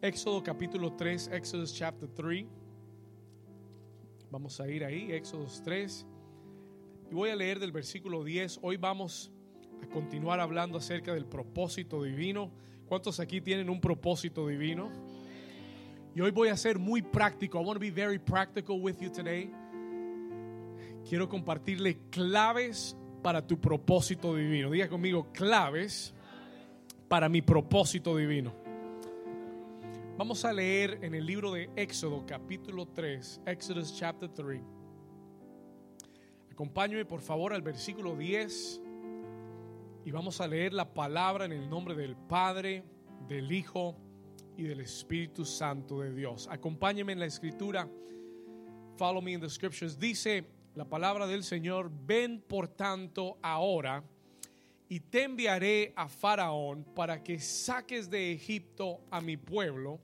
[0.00, 2.46] Éxodo capítulo 3, Exodus chapter 3.
[4.30, 6.06] Vamos a ir ahí, Éxodo 3.
[7.10, 8.60] Y voy a leer del versículo 10.
[8.62, 9.32] Hoy vamos
[9.82, 12.52] a continuar hablando acerca del propósito divino.
[12.86, 14.88] ¿Cuántos aquí tienen un propósito divino?
[16.14, 17.60] Y hoy voy a ser muy práctico.
[17.60, 19.50] I want to be very practical with you today.
[21.08, 24.70] Quiero compartirle claves para tu propósito divino.
[24.70, 26.14] Diga conmigo, claves
[27.08, 28.67] para mi propósito divino.
[30.18, 34.60] Vamos a leer en el libro de Éxodo capítulo 3, Exodus chapter 3.
[36.50, 38.80] Acompáñame por favor al versículo 10
[40.04, 42.82] y vamos a leer la palabra en el nombre del Padre,
[43.28, 43.96] del Hijo
[44.56, 46.48] y del Espíritu Santo de Dios.
[46.50, 47.88] Acompáñeme en la escritura.
[48.96, 50.00] Follow me in the scriptures.
[50.00, 54.02] Dice la palabra del Señor, ven por tanto ahora
[54.88, 60.00] y te enviaré a Faraón para que saques de Egipto a mi pueblo,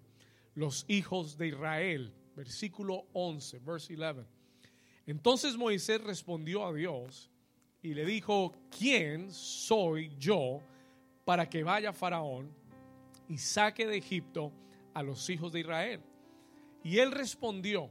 [0.55, 2.13] los hijos de Israel.
[2.37, 4.27] Versículo 11, verse 11.
[5.07, 7.31] Entonces Moisés respondió a Dios
[7.83, 10.61] y le dijo, ¿quién soy yo
[11.25, 12.51] para que vaya Faraón
[13.29, 14.53] y saque de Egipto
[14.95, 16.01] a los hijos de Israel?
[16.83, 17.91] Y él respondió,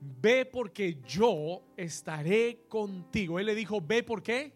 [0.00, 3.38] ve porque yo estaré contigo.
[3.38, 4.52] Él le dijo, ve por qué?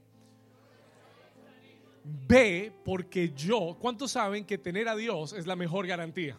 [2.04, 6.38] Ve porque yo, ¿cuántos saben que tener a Dios es la mejor garantía?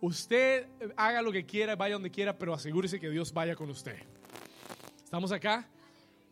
[0.00, 3.96] Usted haga lo que quiera, vaya donde quiera, pero asegúrese que Dios vaya con usted.
[5.02, 5.68] ¿Estamos acá?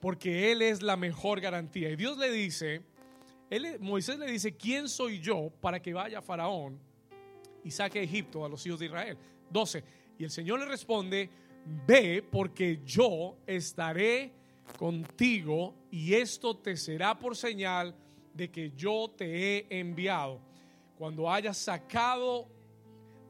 [0.00, 1.91] Porque Él es la mejor garantía.
[1.91, 2.83] Y Dios le dice,
[3.50, 6.78] él, Moisés le dice, ¿quién soy yo para que vaya Faraón
[7.62, 9.17] y saque a Egipto a los hijos de Israel?
[9.50, 9.84] 12.
[10.19, 11.31] Y el Señor le responde,
[11.87, 14.33] ve porque yo estaré
[14.78, 17.94] contigo y esto te será por señal
[18.34, 20.41] de que yo te he enviado.
[20.98, 22.48] Cuando hayas sacado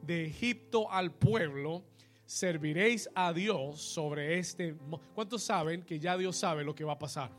[0.07, 1.83] de Egipto al pueblo,
[2.25, 4.73] serviréis a Dios sobre este.
[5.13, 7.29] ¿Cuántos saben que ya Dios sabe lo que va a pasar?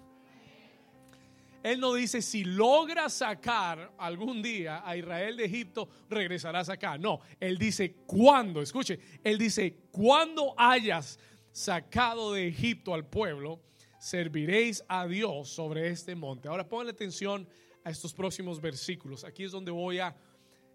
[1.63, 6.97] Él no dice si logra sacar algún día a Israel de Egipto, regresarás acá.
[6.99, 8.61] No, él dice cuándo.
[8.61, 11.19] Escuche, él dice cuando hayas
[11.51, 13.61] sacado de Egipto al pueblo,
[13.99, 16.49] serviréis a Dios sobre este monte.
[16.49, 17.49] Ahora pongan atención
[17.83, 19.25] a estos próximos versículos.
[19.25, 20.15] Aquí es donde voy a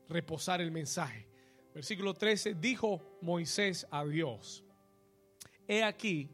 [0.09, 1.32] reposar el mensaje.
[1.73, 4.63] Versículo 13, dijo Moisés a Dios,
[5.67, 6.29] he aquí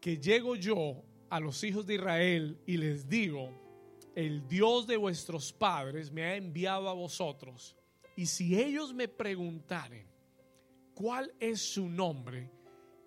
[0.00, 3.50] que llego yo a los hijos de Israel y les digo,
[4.14, 7.76] el Dios de vuestros padres me ha enviado a vosotros,
[8.16, 10.06] y si ellos me preguntaren,
[10.94, 12.50] ¿cuál es su nombre?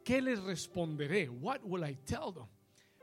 [0.03, 1.29] ¿Qué les responderé?
[1.29, 2.47] What will I tell them?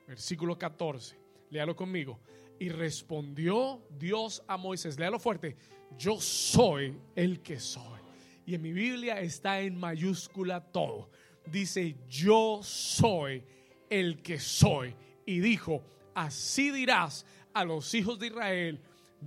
[0.06, 1.16] Versículo 14,
[1.50, 2.20] léalo conmigo.
[2.58, 5.56] Y respondió Dios a Moisés, léalo fuerte,
[5.98, 8.00] yo soy el que soy.
[8.46, 11.10] Y en mi Biblia está en mayúscula todo.
[11.46, 13.42] Dice, yo soy
[13.90, 14.94] el que soy.
[15.26, 15.82] Y dijo,
[16.14, 18.80] así dirás a los hijos de Israel,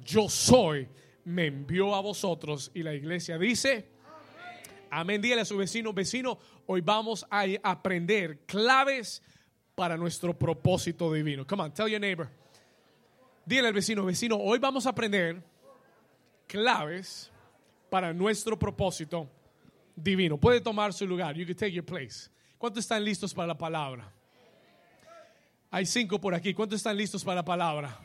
[0.03, 0.87] yo soy,
[1.23, 2.71] me envió a vosotros.
[2.73, 3.89] Y la iglesia dice,
[4.89, 5.21] amén.
[5.21, 6.37] Dígale a su vecino, vecino,
[6.67, 9.21] hoy vamos a aprender claves
[9.75, 11.45] para nuestro propósito divino.
[11.45, 12.29] Come on, tell your neighbor.
[13.47, 15.41] Dile al vecino, vecino, hoy vamos a aprender
[16.47, 17.31] claves
[17.89, 19.29] para nuestro propósito
[19.95, 20.37] divino.
[20.37, 21.33] Puede tomar su lugar.
[21.33, 22.29] You can take your place.
[22.57, 24.13] ¿Cuántos están listos para la palabra?
[25.71, 26.53] Hay cinco por aquí.
[26.53, 27.97] ¿Cuántos están listos para la palabra?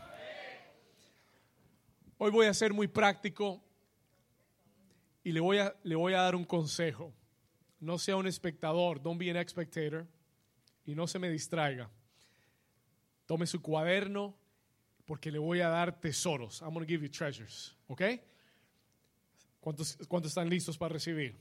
[2.19, 3.61] Hoy voy a ser muy práctico
[5.25, 7.13] y le voy a, le voy a dar un consejo.
[7.81, 10.07] No sea un espectador, don't be an spectator
[10.87, 11.91] y no se me distraiga.
[13.27, 14.41] Tome su cuaderno
[15.05, 16.61] porque le voy a dar tesoros.
[16.63, 18.03] I'm going to give you treasures, ¿ok?
[19.61, 21.37] ¿Cuántos, ¿Cuántos están listos para recibir?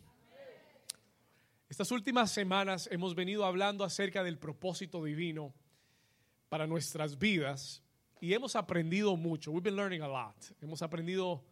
[1.69, 5.53] Estas últimas semanas hemos venido hablando acerca del propósito divino
[6.49, 7.81] para nuestras vidas
[8.19, 9.51] y hemos aprendido mucho.
[9.51, 10.35] We've been learning a lot.
[10.61, 11.43] Hemos aprendido,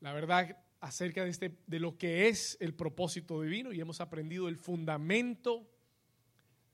[0.00, 4.46] la verdad, acerca de, este, de lo que es el propósito divino y hemos aprendido
[4.48, 5.66] el fundamento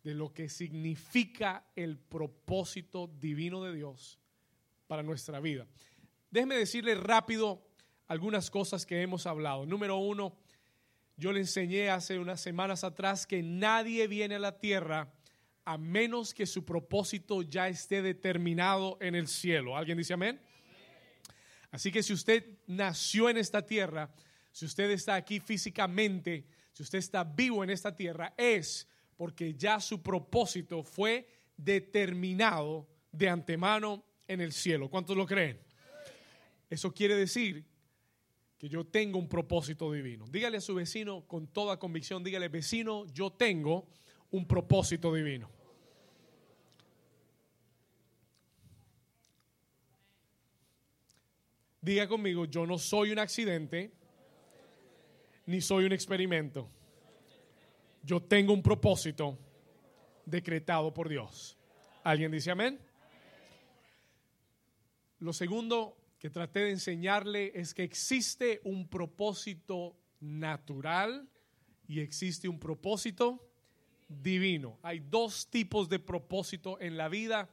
[0.03, 4.19] de lo que significa el propósito divino de Dios
[4.91, 5.69] para nuestra vida.
[6.33, 7.65] Déjeme decirle rápido
[8.09, 9.65] algunas cosas que hemos hablado.
[9.65, 10.37] Número uno,
[11.17, 15.15] yo le enseñé hace unas semanas atrás que nadie viene a la tierra
[15.65, 19.77] a menos que su propósito ya esté determinado en el cielo.
[19.77, 20.41] ¿Alguien dice amén?
[21.71, 24.13] Así que si usted nació en esta tierra,
[24.51, 29.79] si usted está aquí físicamente, si usted está vivo en esta tierra, es porque ya
[29.79, 34.89] su propósito fue determinado de antemano en el cielo.
[34.89, 35.59] ¿Cuántos lo creen?
[36.71, 37.65] Eso quiere decir
[38.57, 40.25] que yo tengo un propósito divino.
[40.29, 43.89] Dígale a su vecino con toda convicción, dígale, vecino, yo tengo
[44.31, 45.51] un propósito divino.
[51.81, 53.91] Diga conmigo, yo no soy un accidente,
[55.47, 56.71] ni soy un experimento.
[58.05, 59.37] Yo tengo un propósito
[60.25, 61.59] decretado por Dios.
[62.05, 62.90] ¿Alguien dice amén?
[65.21, 71.29] Lo segundo que traté de enseñarle es que existe un propósito natural
[71.87, 73.47] y existe un propósito
[74.09, 74.79] divino.
[74.83, 77.51] Hay dos tipos de propósito en la vida.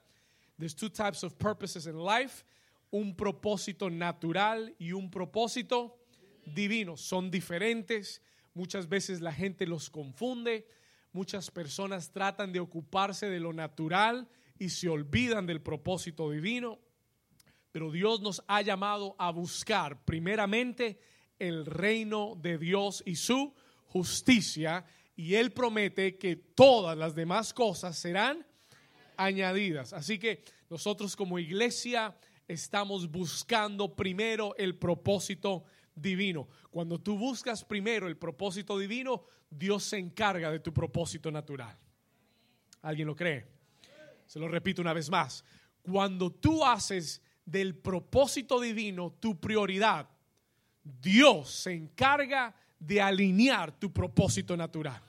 [0.57, 2.45] There's two types of purposes in life.
[2.89, 5.99] Un propósito natural y un propósito
[6.45, 6.95] divino.
[6.95, 8.21] Son diferentes.
[8.53, 10.65] Muchas veces la gente los confunde.
[11.11, 14.27] Muchas personas tratan de ocuparse de lo natural
[14.57, 16.79] y se olvidan del propósito divino.
[17.77, 20.99] Pero Dios nos ha llamado a buscar primeramente
[21.37, 23.53] el reino de Dios y su
[23.85, 24.83] justicia
[25.15, 28.43] y Él promete que todas las demás cosas serán
[29.15, 29.93] añadidas.
[29.93, 35.63] Así que nosotros como iglesia estamos buscando primero el propósito
[35.93, 36.47] divino.
[36.71, 41.77] Cuando tú buscas primero el propósito divino, Dios se encarga de tu propósito natural.
[42.81, 43.45] ¿Alguien lo cree?
[44.25, 45.45] Se lo repito una vez más.
[45.83, 50.09] Cuando tú haces del propósito divino tu prioridad,
[50.83, 55.01] Dios se encarga de alinear tu propósito natural.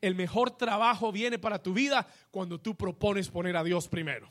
[0.00, 4.28] El mejor trabajo viene para tu vida cuando tú propones poner a Dios primero.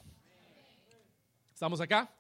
[1.54, 2.14] ¿Estamos acá?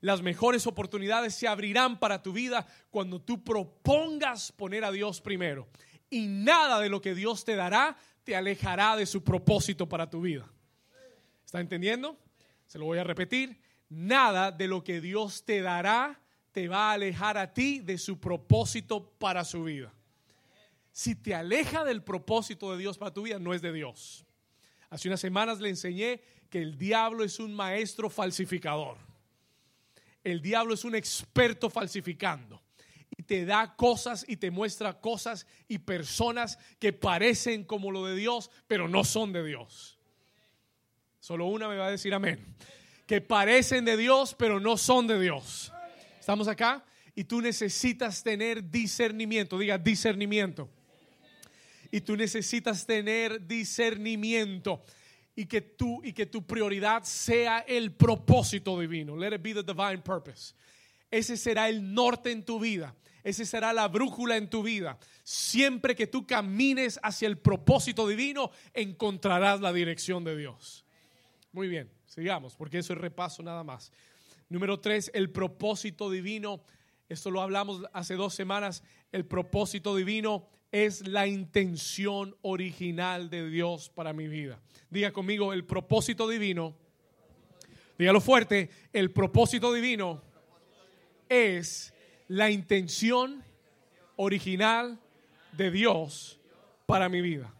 [0.00, 5.68] Las mejores oportunidades se abrirán para tu vida cuando tú propongas poner a Dios primero.
[6.08, 10.20] Y nada de lo que Dios te dará te alejará de su propósito para tu
[10.20, 10.48] vida.
[11.44, 12.16] ¿Está entendiendo?
[12.66, 13.61] Se lo voy a repetir.
[13.92, 16.18] Nada de lo que Dios te dará
[16.50, 19.92] te va a alejar a ti de su propósito para su vida.
[20.92, 24.24] Si te aleja del propósito de Dios para tu vida, no es de Dios.
[24.88, 28.96] Hace unas semanas le enseñé que el diablo es un maestro falsificador.
[30.24, 32.62] El diablo es un experto falsificando.
[33.14, 38.16] Y te da cosas y te muestra cosas y personas que parecen como lo de
[38.16, 39.98] Dios, pero no son de Dios.
[41.20, 42.56] Solo una me va a decir amén.
[43.06, 45.72] Que parecen de Dios, pero no son de Dios.
[46.18, 46.84] ¿Estamos acá?
[47.14, 49.58] Y tú necesitas tener discernimiento.
[49.58, 50.68] Diga discernimiento.
[51.90, 54.82] Y tú necesitas tener discernimiento.
[55.34, 59.16] Y que, tú, y que tu prioridad sea el propósito divino.
[59.16, 60.54] Let it be the divine purpose.
[61.10, 62.94] Ese será el norte en tu vida.
[63.24, 64.98] Ese será la brújula en tu vida.
[65.22, 70.84] Siempre que tú camines hacia el propósito divino, encontrarás la dirección de Dios.
[71.52, 73.90] Muy bien, sigamos, porque eso es repaso nada más.
[74.50, 76.62] Número tres, el propósito divino.
[77.08, 78.82] Esto lo hablamos hace dos semanas.
[79.12, 84.60] El propósito divino es la intención original de Dios para mi vida.
[84.90, 86.76] Diga conmigo, el propósito divino.
[87.98, 90.22] Dígalo fuerte, el propósito divino
[91.30, 91.94] es
[92.28, 93.42] la intención
[94.16, 95.00] original
[95.52, 96.38] de Dios
[96.84, 97.54] para mi vida.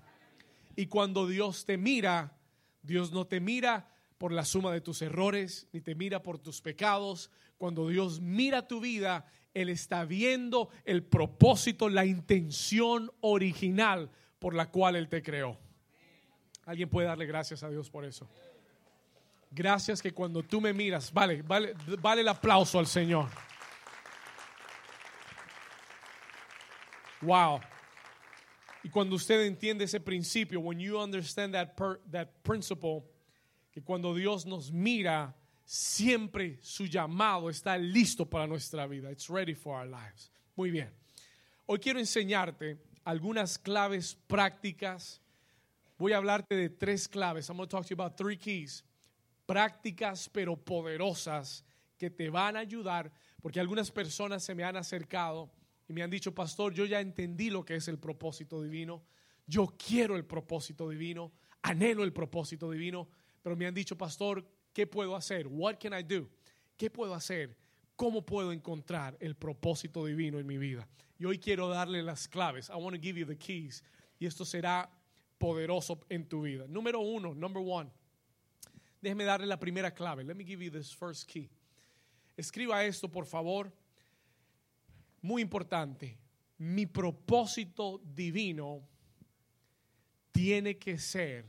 [0.76, 2.36] Y cuando Dios te mira,
[2.82, 3.91] Dios no te mira
[4.22, 7.28] por la suma de tus errores, ni te mira por tus pecados.
[7.58, 14.70] Cuando Dios mira tu vida, Él está viendo el propósito, la intención original por la
[14.70, 15.58] cual Él te creó.
[16.66, 18.30] Alguien puede darle gracias a Dios por eso.
[19.50, 23.28] Gracias que cuando tú me miras, vale, vale, vale el aplauso al Señor.
[27.22, 27.60] Wow.
[28.84, 31.74] Y cuando usted entiende ese principio, when you understand that,
[32.12, 33.02] that principle,
[33.72, 39.10] que cuando Dios nos mira, siempre su llamado está listo para nuestra vida.
[39.10, 40.30] It's ready for our lives.
[40.54, 40.92] Muy bien.
[41.64, 45.22] Hoy quiero enseñarte algunas claves prácticas.
[45.96, 47.48] Voy a hablarte de tres claves.
[47.48, 48.84] I'm going to talk to you about three keys.
[49.46, 51.64] Prácticas pero poderosas
[51.96, 53.10] que te van a ayudar
[53.40, 55.50] porque algunas personas se me han acercado
[55.88, 59.02] y me han dicho, pastor, yo ya entendí lo que es el propósito divino.
[59.46, 61.32] Yo quiero el propósito divino.
[61.62, 63.08] Anhelo el propósito divino
[63.42, 65.46] pero me han dicho, pastor, ¿qué puedo hacer?
[65.48, 66.28] What can I do?
[66.76, 67.56] ¿Qué puedo hacer?
[67.96, 70.88] ¿Cómo puedo encontrar el propósito divino en mi vida?
[71.18, 72.68] Y hoy quiero darle las claves.
[72.70, 73.82] I want to give you the keys.
[74.18, 74.90] Y esto será
[75.38, 76.66] poderoso en tu vida.
[76.68, 77.90] Número uno, number one.
[79.00, 80.22] Déjeme darle la primera clave.
[80.24, 81.50] Let me give you this first key.
[82.36, 83.72] Escriba esto, por favor.
[85.20, 86.18] Muy importante.
[86.58, 88.88] Mi propósito divino
[90.30, 91.44] tiene que ser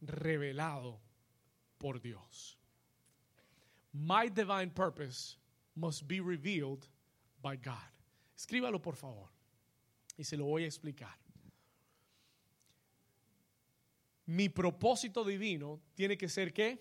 [0.00, 1.01] revelado
[1.82, 2.56] por Dios.
[3.92, 5.36] My divine purpose
[5.74, 6.86] must be revealed
[7.42, 7.90] by God.
[8.38, 9.28] Escríbalo por favor
[10.16, 11.14] y se lo voy a explicar.
[14.26, 16.78] Mi propósito divino tiene que ser qué?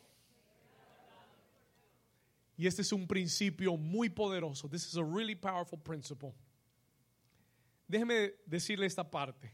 [2.58, 4.70] Y este es un principio muy poderoso.
[4.70, 6.36] This is a really powerful principle.
[7.90, 9.52] Déjeme decirle esta parte.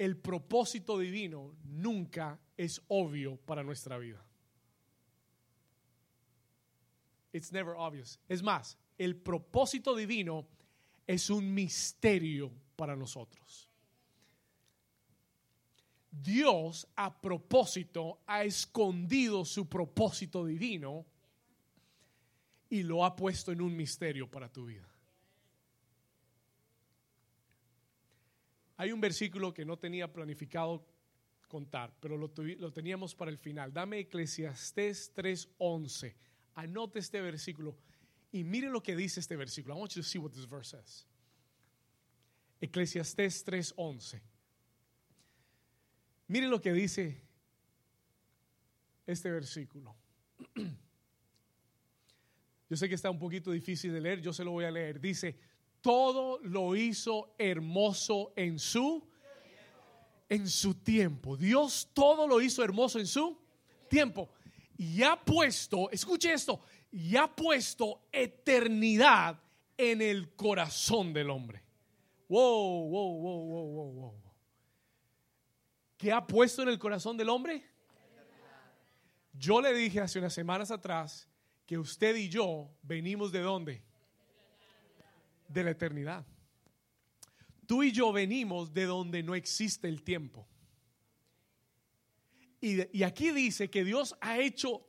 [0.00, 4.24] El propósito divino nunca es obvio para nuestra vida.
[7.34, 8.18] It's never obvious.
[8.26, 10.48] Es más, el propósito divino
[11.06, 13.68] es un misterio para nosotros.
[16.10, 21.04] Dios a propósito ha escondido su propósito divino
[22.70, 24.89] y lo ha puesto en un misterio para tu vida.
[28.80, 30.86] Hay un versículo que no tenía planificado
[31.48, 33.74] contar, pero lo, teníamos para el final.
[33.74, 36.14] Dame Eclesiastés 3:11.
[36.54, 37.76] Anote este versículo
[38.32, 39.74] y mire lo que dice este versículo.
[39.74, 41.06] I want you to see what this verse says.
[42.62, 44.22] Eclesiastés 3:11.
[46.28, 47.20] Mire lo que dice
[49.06, 49.94] este versículo.
[52.70, 55.00] Yo sé que está un poquito difícil de leer, yo se lo voy a leer.
[55.00, 55.36] Dice,
[55.80, 59.08] todo lo hizo hermoso en su
[60.28, 61.36] en su tiempo.
[61.36, 63.36] Dios todo lo hizo hermoso en su
[63.88, 64.30] tiempo.
[64.78, 66.60] Y ha puesto, escuche esto,
[66.90, 69.38] y ha puesto eternidad
[69.76, 71.62] en el corazón del hombre.
[72.28, 74.22] Wow, wow, wow, wow, wow, wow.
[75.98, 77.64] ¿Qué ha puesto en el corazón del hombre?
[79.32, 81.28] Yo le dije hace unas semanas atrás
[81.66, 83.82] que usted y yo venimos de dónde?
[85.50, 86.24] De la eternidad.
[87.66, 90.48] Tú y yo venimos de donde no existe el tiempo.
[92.60, 94.86] Y, aquí dice que Dios ha hecho,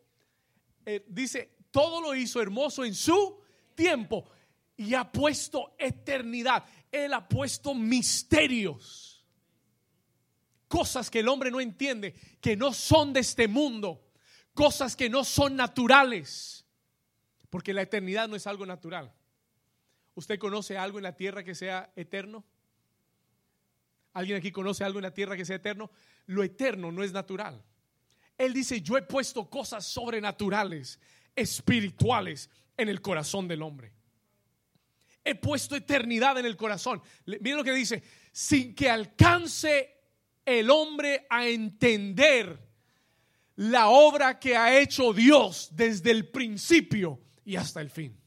[0.86, 3.41] eh, dice, todo lo hizo hermoso en su
[3.75, 4.30] tiempo
[4.75, 6.65] y ha puesto eternidad.
[6.91, 9.25] Él ha puesto misterios.
[10.68, 14.12] Cosas que el hombre no entiende, que no son de este mundo.
[14.53, 16.62] Cosas que no son naturales
[17.51, 19.13] porque la eternidad no es algo natural.
[20.15, 22.44] ¿Usted conoce algo en la tierra que sea eterno?
[24.13, 25.89] ¿Alguien aquí conoce algo en la tierra que sea eterno?
[26.25, 27.63] Lo eterno no es natural.
[28.38, 31.00] Él dice, yo he puesto cosas sobrenaturales,
[31.36, 33.94] espirituales en el corazón del hombre.
[35.24, 37.01] He puesto eternidad en el corazón.
[37.25, 39.98] Miren lo que dice, sin que alcance
[40.44, 42.60] el hombre a entender
[43.56, 48.21] la obra que ha hecho Dios desde el principio y hasta el fin.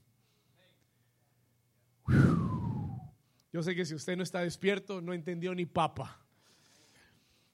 [3.54, 6.20] Yo sé que si usted no está despierto, no entendió ni papa.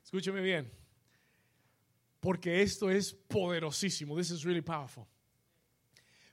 [0.02, 0.73] Escúcheme bien.
[2.21, 4.16] Porque esto es poderosísimo.
[4.16, 5.04] This is really powerful.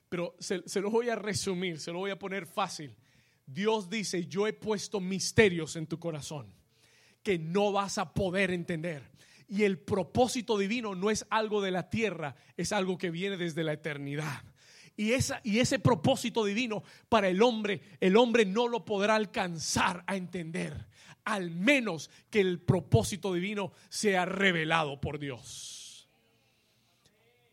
[0.08, 2.96] Pero se, se, lo voy a resumir, se lo voy a poner fácil.
[3.44, 6.50] Dios dice, yo he puesto misterios en tu corazón
[7.22, 9.10] que no vas a poder entender.
[9.48, 13.64] Y el propósito divino no es algo de la tierra, es algo que viene desde
[13.64, 14.44] la eternidad.
[14.98, 20.02] Y, esa, y ese propósito divino para el hombre, el hombre no lo podrá alcanzar
[20.08, 20.88] a entender,
[21.22, 26.08] al menos que el propósito divino sea revelado por Dios.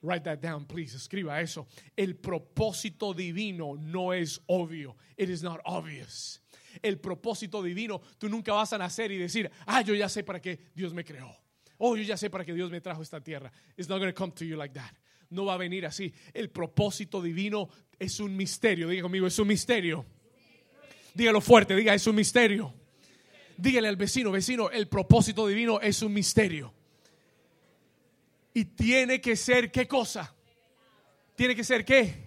[0.02, 0.98] Write that down, please.
[0.98, 1.68] Escriba eso.
[1.96, 4.96] El propósito divino no es obvio.
[5.16, 6.42] It is not obvious.
[6.82, 10.42] El propósito divino, tú nunca vas a nacer y decir, ah, yo ya sé para
[10.42, 11.38] qué Dios me creó.
[11.78, 13.52] Oh, yo ya sé para qué Dios me trajo esta tierra.
[13.78, 14.96] It's not going to come to you like that
[15.30, 16.14] no va a venir así.
[16.34, 18.88] El propósito divino es un misterio.
[18.88, 20.06] Diga conmigo, es un misterio.
[21.14, 22.74] Dígalo fuerte, diga, es un misterio.
[23.58, 26.74] Dígale al vecino, vecino, el propósito divino es un misterio.
[28.54, 30.34] Y tiene que ser, ¿qué cosa?
[31.36, 32.26] Tiene que ser, ¿qué?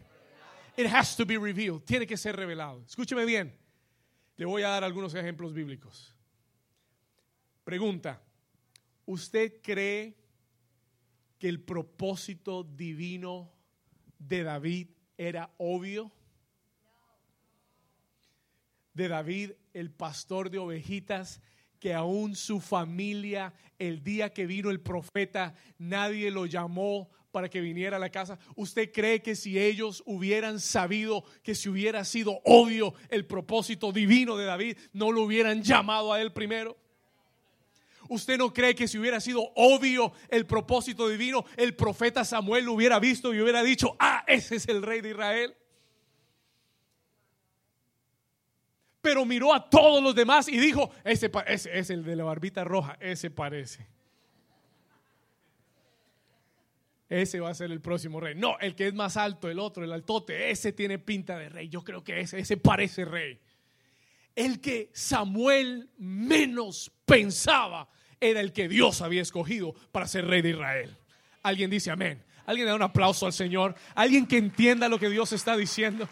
[0.76, 1.82] It has to be revealed.
[1.82, 2.84] Tiene que ser revelado.
[2.86, 3.52] Escúcheme bien.
[4.36, 6.14] Le voy a dar algunos ejemplos bíblicos.
[7.64, 8.22] Pregunta.
[9.04, 10.17] ¿Usted cree
[11.38, 13.52] que el propósito divino
[14.18, 16.12] de David era obvio?
[18.92, 21.40] De David, el pastor de ovejitas,
[21.78, 27.60] que aún su familia, el día que vino el profeta, nadie lo llamó para que
[27.60, 28.38] viniera a la casa.
[28.56, 34.36] ¿Usted cree que si ellos hubieran sabido que si hubiera sido obvio el propósito divino
[34.36, 36.76] de David, no lo hubieran llamado a él primero?
[38.08, 42.72] ¿Usted no cree que si hubiera sido obvio el propósito divino, el profeta Samuel lo
[42.72, 45.54] hubiera visto y hubiera dicho, ah, ese es el rey de Israel?
[49.00, 52.96] Pero miró a todos los demás y dijo, ese, es el de la barbita roja,
[53.00, 53.86] ese parece.
[57.08, 58.34] ese va a ser el próximo rey.
[58.34, 61.68] No, el que es más alto, el otro, el altote, ese tiene pinta de rey.
[61.68, 63.40] Yo creo que ese, ese parece rey.
[64.34, 67.88] El que Samuel menos pensaba
[68.20, 70.96] era el que Dios había escogido para ser rey de Israel.
[71.42, 72.24] Alguien dice amén.
[72.46, 73.74] Alguien da un aplauso al Señor.
[73.94, 76.08] Alguien que entienda lo que Dios está diciendo.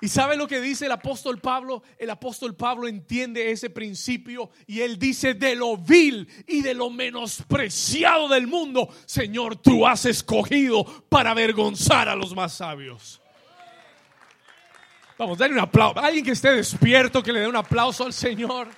[0.00, 1.82] ¿Y sabe lo que dice el apóstol Pablo?
[1.98, 6.90] El apóstol Pablo entiende ese principio y él dice, de lo vil y de lo
[6.90, 13.22] menospreciado del mundo, Señor, tú has escogido para avergonzar a los más sabios.
[15.16, 16.00] Vamos, dale un aplauso.
[16.00, 18.68] Alguien que esté despierto, que le dé un aplauso al Señor.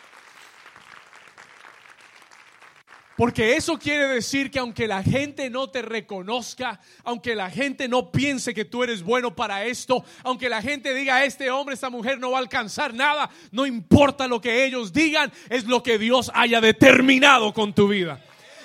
[3.17, 8.13] Porque eso quiere decir que aunque la gente no te reconozca, aunque la gente no
[8.13, 12.21] piense que tú eres bueno para esto, aunque la gente diga, este hombre, esta mujer
[12.21, 16.31] no va a alcanzar nada, no importa lo que ellos digan, es lo que Dios
[16.35, 18.21] haya determinado con tu vida.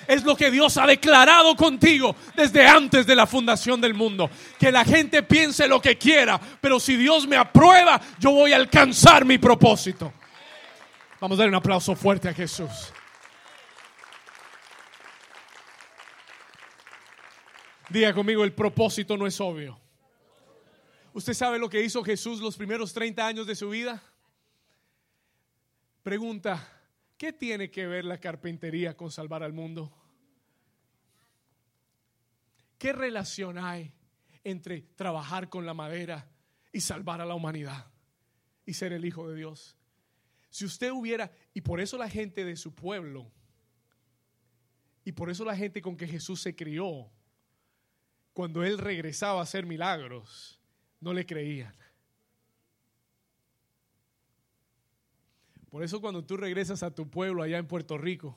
[0.06, 4.30] Es lo que Dios ha declarado contigo desde antes de la fundación del mundo.
[4.58, 8.56] Que la gente piense lo que quiera, pero si Dios me aprueba, yo voy a
[8.56, 10.12] alcanzar mi propósito.
[11.20, 12.92] Vamos a dar un aplauso fuerte a Jesús.
[17.88, 19.78] Diga conmigo, el propósito no es obvio.
[21.12, 24.02] ¿Usted sabe lo que hizo Jesús los primeros 30 años de su vida?
[26.02, 26.71] Pregunta,
[27.22, 29.96] ¿qué tiene que ver la carpintería con salvar al mundo?
[32.78, 33.94] ¿Qué relación hay
[34.42, 36.28] entre trabajar con la madera
[36.72, 37.86] y salvar a la humanidad
[38.66, 39.76] y ser el Hijo de Dios?
[40.50, 43.30] Si usted hubiera, y por eso la gente de su pueblo,
[45.04, 47.08] y por eso la gente con que Jesús se crió,
[48.32, 50.58] cuando él regresaba a hacer milagros,
[50.98, 51.72] no le creían.
[55.72, 58.36] Por eso cuando tú regresas a tu pueblo allá en Puerto Rico,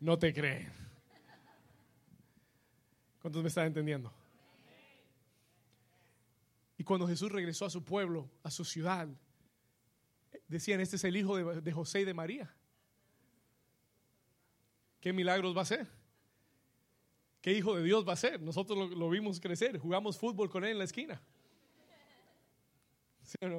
[0.00, 0.72] no te creen.
[3.20, 4.10] ¿Cuántos me están entendiendo?
[6.78, 9.06] Y cuando Jesús regresó a su pueblo, a su ciudad,
[10.46, 12.56] decían, este es el hijo de, José y de María.
[15.02, 15.86] ¿Qué milagros va a hacer?
[17.42, 18.40] ¿Qué hijo de Dios va a ser?
[18.40, 21.20] Nosotros lo, vimos crecer, jugamos fútbol con él en la esquina.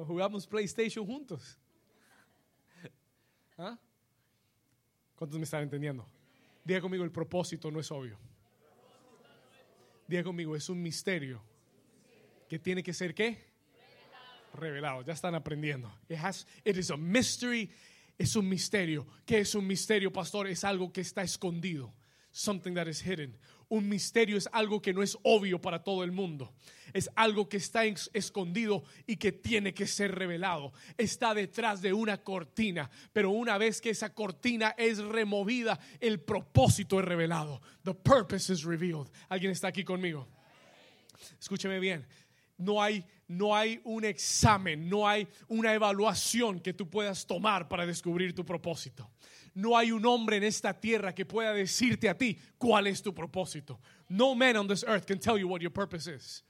[0.04, 1.56] Jugamos PlayStation juntos.
[3.60, 3.78] ¿Ah?
[5.14, 6.08] ¿Cuántos me están entendiendo?
[6.64, 8.18] Diga conmigo, el propósito no es obvio.
[10.08, 11.42] Diga conmigo, es un misterio
[12.48, 13.50] que tiene que ser qué?
[14.54, 15.02] Revelado.
[15.02, 15.94] Ya están aprendiendo.
[16.08, 17.70] It, is a mystery.
[18.16, 19.06] Es un misterio.
[19.26, 20.48] ¿Qué es un misterio, pastor?
[20.48, 21.92] Es algo que está escondido.
[22.32, 23.36] Something that is hidden
[23.70, 26.52] un misterio es algo que no es obvio para todo el mundo.
[26.92, 30.72] Es algo que está escondido y que tiene que ser revelado.
[30.98, 36.98] Está detrás de una cortina, pero una vez que esa cortina es removida, el propósito
[36.98, 37.62] es revelado.
[37.84, 39.08] The purpose is revealed.
[39.28, 40.26] ¿Alguien está aquí conmigo?
[41.38, 42.04] Escúcheme bien.
[42.58, 47.86] No hay, no hay un examen, no hay una evaluación que tú puedas tomar para
[47.86, 49.08] descubrir tu propósito
[49.54, 53.14] no hay un hombre en esta tierra que pueda decirte a ti cuál es tu
[53.14, 53.80] propósito.
[54.08, 56.44] No man on this earth can tell you what your purpose is.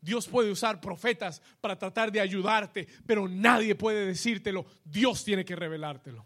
[0.00, 4.64] Dios puede usar profetas para tratar de ayudarte, pero nadie puede decírtelo.
[4.84, 6.24] Dios tiene que revelártelo.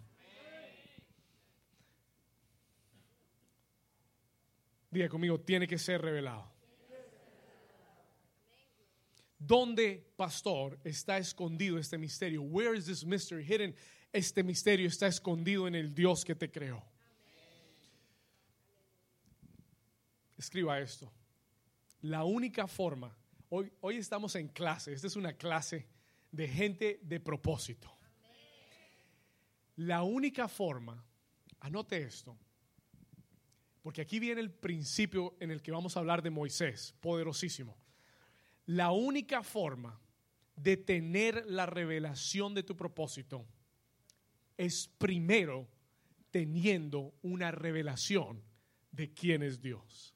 [4.90, 6.54] Diga conmigo, tiene que ser revelado.
[9.36, 12.42] ¿Dónde, pastor, está escondido este misterio?
[12.42, 13.74] Where is this mystery hidden?
[14.14, 16.82] Este misterio está escondido en el Dios que te creó.
[20.38, 21.12] Escriba esto.
[22.02, 23.16] La única forma,
[23.48, 25.88] hoy, hoy estamos en clase, esta es una clase
[26.30, 27.92] de gente de propósito.
[29.76, 31.04] La única forma,
[31.58, 32.38] anote esto,
[33.82, 37.76] porque aquí viene el principio en el que vamos a hablar de Moisés, poderosísimo.
[38.66, 40.00] La única forma
[40.54, 43.44] de tener la revelación de tu propósito
[44.56, 45.68] es primero
[46.30, 48.42] teniendo una revelación
[48.90, 50.14] de quién es Dios.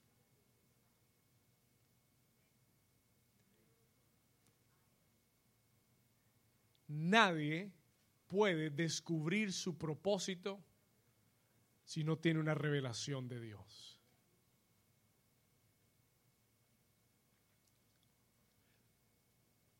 [6.88, 7.70] Nadie
[8.26, 10.62] puede descubrir su propósito
[11.84, 13.98] si no tiene una revelación de Dios.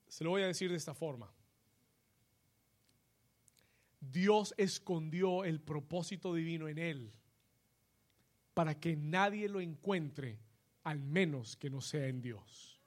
[0.09, 1.33] Se lo voy a decir de esta forma.
[4.11, 7.13] Dios escondió el propósito divino en él
[8.55, 10.39] para que nadie lo encuentre,
[10.85, 12.81] al menos que no sea en Dios.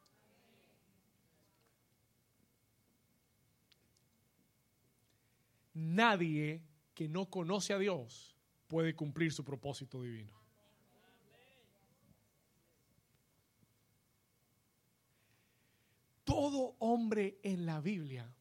[5.74, 6.62] Nadie
[6.94, 8.36] que no conoce a Dios
[8.68, 10.36] puede cumplir su propósito divino.
[16.24, 18.34] Todo hombre en la Biblia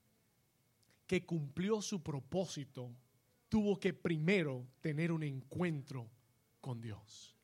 [1.10, 2.94] que cumplió su propósito
[3.48, 6.08] tuvo que primero tener un encuentro
[6.60, 7.34] con Dios.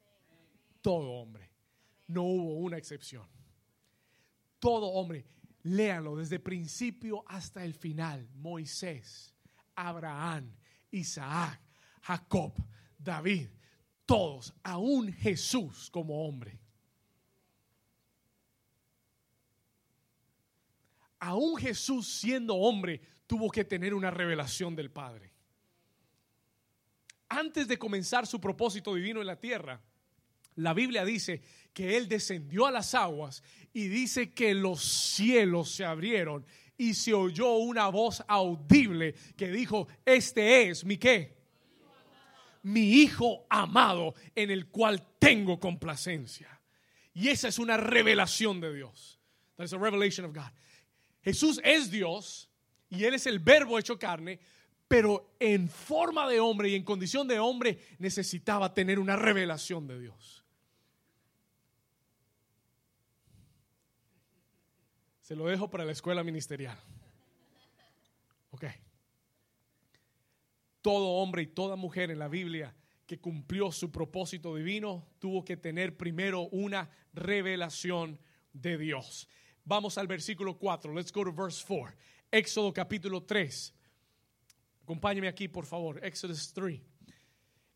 [0.81, 1.50] Todo hombre.
[2.07, 3.26] No hubo una excepción.
[4.61, 5.26] Todo hombre.
[5.64, 8.29] Léanlo desde principio hasta el final.
[8.37, 9.35] Moisés,
[9.74, 10.55] Abraham,
[10.92, 11.61] Isaac,
[12.02, 12.55] Jacob,
[12.96, 13.48] David,
[14.05, 16.61] todos, aún Jesús como hombre.
[21.18, 25.33] Aún Jesús siendo hombre tuvo que tener una revelación del Padre.
[27.29, 29.81] Antes de comenzar su propósito divino en la tierra,
[30.57, 35.85] la Biblia dice que Él descendió a las aguas y dice que los cielos se
[35.85, 36.47] abrieron
[36.79, 41.37] y se oyó una voz audible que dijo, este es mi qué?
[42.62, 46.61] Mi hijo amado en el cual tengo complacencia.
[47.15, 49.19] Y esa es una revelación de Dios.
[49.57, 50.51] That is a revelation of God.
[51.23, 52.51] Jesús es Dios
[52.88, 54.38] y Él es el verbo hecho carne,
[54.88, 60.01] pero en forma de hombre y en condición de hombre necesitaba tener una revelación de
[60.01, 60.44] Dios.
[65.20, 66.79] Se lo dejo para la escuela ministerial.
[68.51, 68.64] Ok.
[70.83, 75.57] Todo hombre y toda mujer en la Biblia que cumplió su propósito divino tuvo que
[75.57, 78.20] tener primero una revelación
[78.53, 79.29] de Dios.
[79.64, 80.94] Vamos al versículo 4.
[80.94, 81.96] Let's go to verse 4.
[82.31, 83.73] Éxodo capítulo 3.
[84.83, 86.05] Acompáñeme aquí, por favor.
[86.05, 86.81] Exodus 3.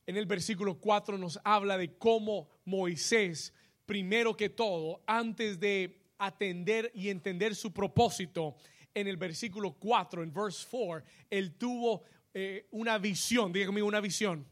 [0.07, 3.53] En el versículo 4 nos habla de cómo Moisés,
[3.87, 8.57] primero que todo, antes de atender y entender su propósito,
[8.93, 12.03] en el versículo 4, en verse 4, él tuvo
[12.35, 14.47] eh, una visión, dígame una visión.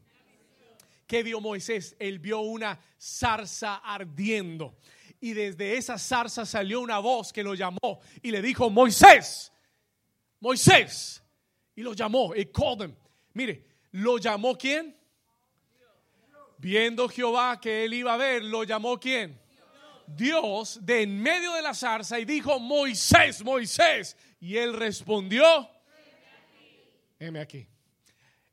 [1.07, 1.97] ¿Qué vio Moisés?
[1.99, 4.77] Él vio una zarza ardiendo.
[5.21, 9.53] Y desde esa zarza salió una voz que lo llamó y le dijo, Moisés,
[10.41, 11.23] Moisés.
[11.75, 12.97] Y lo llamó, y called him.
[13.35, 14.97] Mire, ¿lo llamó quién?
[16.59, 19.41] Viendo Jehová que él iba a ver, ¿lo llamó quién?
[20.07, 24.17] Dios de en medio de la zarza y dijo, Moisés, Moisés.
[24.41, 25.69] Y él respondió,
[27.19, 27.67] heme aquí.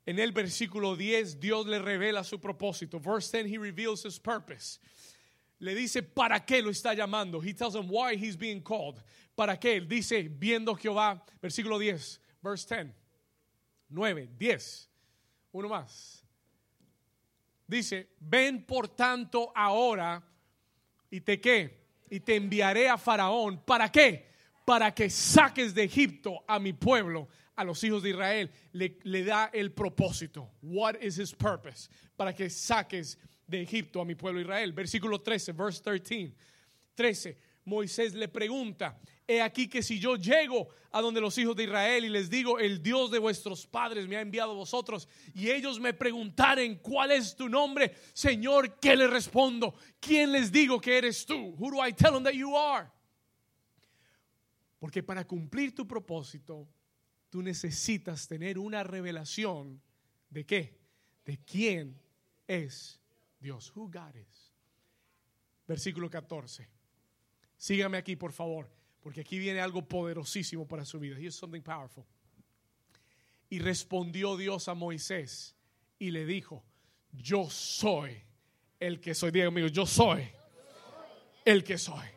[0.06, 3.00] En el versículo 10, Dios le revela su propósito.
[3.00, 4.80] Verse 10, he reveals his purpose.
[5.60, 7.42] Le dice para qué lo está llamando.
[7.42, 9.02] He tells him why he's being called.
[9.36, 9.78] ¿Para qué?
[9.78, 12.94] Él dice, viendo Jehová, versículo 10, verse 10,
[13.90, 14.90] 9, 10,
[15.54, 16.24] uno más.
[17.68, 20.24] Dice, ven por tanto ahora
[21.10, 23.64] y te qué, y te enviaré a Faraón.
[23.66, 24.28] ¿Para qué?
[24.66, 28.52] Para que saques de Egipto a mi pueblo, a los hijos de Israel.
[28.74, 30.52] Le, le da el propósito.
[30.62, 31.90] What is his purpose?
[32.16, 34.74] Para que saques de Egipto a mi pueblo Israel.
[34.74, 36.34] Versículo 13, verse 13.
[36.96, 37.38] 13.
[37.66, 42.06] Moisés le pregunta, he aquí que si yo llego a donde los hijos de Israel
[42.06, 45.80] y les digo, el Dios de vuestros padres me ha enviado a vosotros, y ellos
[45.80, 47.96] me preguntaren, ¿cuál es tu nombre?
[48.14, 49.74] Señor, ¿qué le respondo?
[50.00, 51.56] ¿Quién les digo que eres tú?
[51.58, 52.88] Who do I tell them that you are?
[54.78, 56.68] Porque para cumplir tu propósito,
[57.32, 59.82] tú necesitas tener una revelación
[60.30, 60.78] de qué?
[61.26, 62.00] De quién
[62.48, 63.02] es
[63.46, 63.72] Dios.
[63.76, 64.52] Who God is.
[65.68, 66.68] Versículo 14.
[67.58, 68.68] Sígame aquí, por favor,
[69.02, 71.16] porque aquí viene algo poderosísimo para su vida.
[71.18, 72.06] Here's something powerful.
[73.50, 75.56] Y respondió Dios a Moisés
[76.00, 76.64] y le dijo,
[77.12, 78.24] yo soy
[78.80, 79.32] el que soy.
[79.32, 80.28] Diga amigo, yo soy
[81.46, 82.08] el que soy.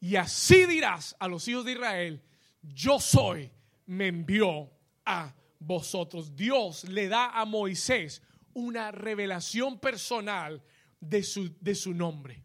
[0.00, 2.22] Y así dirás a los hijos de Israel,
[2.62, 3.50] yo soy,
[3.86, 4.70] me envió
[5.04, 6.34] a vosotros.
[6.34, 8.22] Dios le da a Moisés
[8.54, 10.62] una revelación personal
[11.00, 12.44] de su, de su nombre.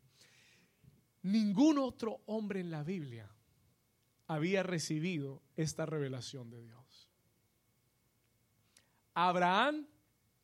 [1.23, 3.29] Ningún otro hombre en la Biblia
[4.27, 7.09] había recibido esta revelación de Dios.
[9.13, 9.87] Abraham,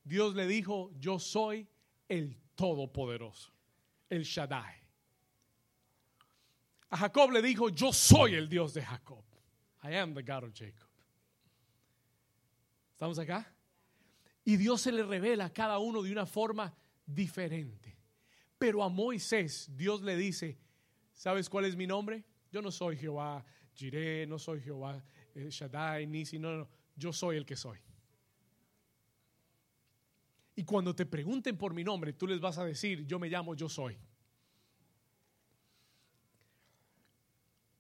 [0.04, 1.68] Dios le dijo, yo soy
[2.08, 3.52] el Todopoderoso,
[4.10, 4.76] el Shaddai.
[6.90, 9.24] A Jacob le dijo, yo soy el Dios de Jacob.
[9.84, 10.88] I am the God of Jacob.
[12.94, 13.54] ¿Estamos acá?
[14.46, 16.76] Y Dios se le revela a cada uno de una forma
[17.06, 17.98] diferente.
[18.58, 20.58] Pero a Moisés Dios le dice,
[21.14, 22.24] ¿sabes cuál es mi nombre?
[22.52, 25.04] Yo no soy Jehová Jireh, no soy Jehová
[25.36, 27.80] eh, Shaddai, Nisi, no, no, yo soy el que soy.
[30.56, 33.56] Y cuando te pregunten por mi nombre, tú les vas a decir, yo me llamo,
[33.56, 33.98] yo soy.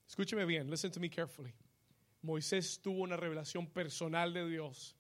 [0.08, 1.54] Escúcheme bien, listen to me carefully.
[2.21, 4.95] Moisés tuvo una revelación personal de Dios,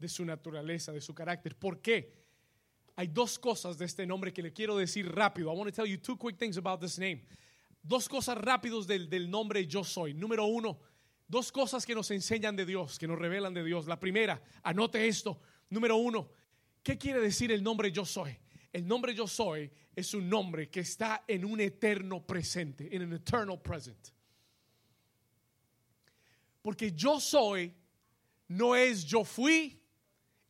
[0.00, 1.54] de su naturaleza, de su carácter.
[1.56, 2.18] ¿Por qué?
[2.96, 5.52] Hay dos cosas de este nombre que le quiero decir rápido.
[5.52, 7.22] I want to tell you two quick things about this name.
[7.82, 10.14] dos cosas rápidos del, del nombre yo soy.
[10.14, 10.80] Número uno,
[11.28, 13.86] dos cosas que nos enseñan de Dios, que nos revelan de Dios.
[13.86, 15.40] La primera, anote esto.
[15.68, 16.30] Número uno,
[16.82, 18.36] ¿qué quiere decir el nombre yo soy?
[18.72, 23.12] El nombre yo soy es un nombre que está en un eterno presente, en un
[23.14, 24.08] eternal present.
[26.62, 27.74] Porque yo soy
[28.48, 29.79] no es yo fui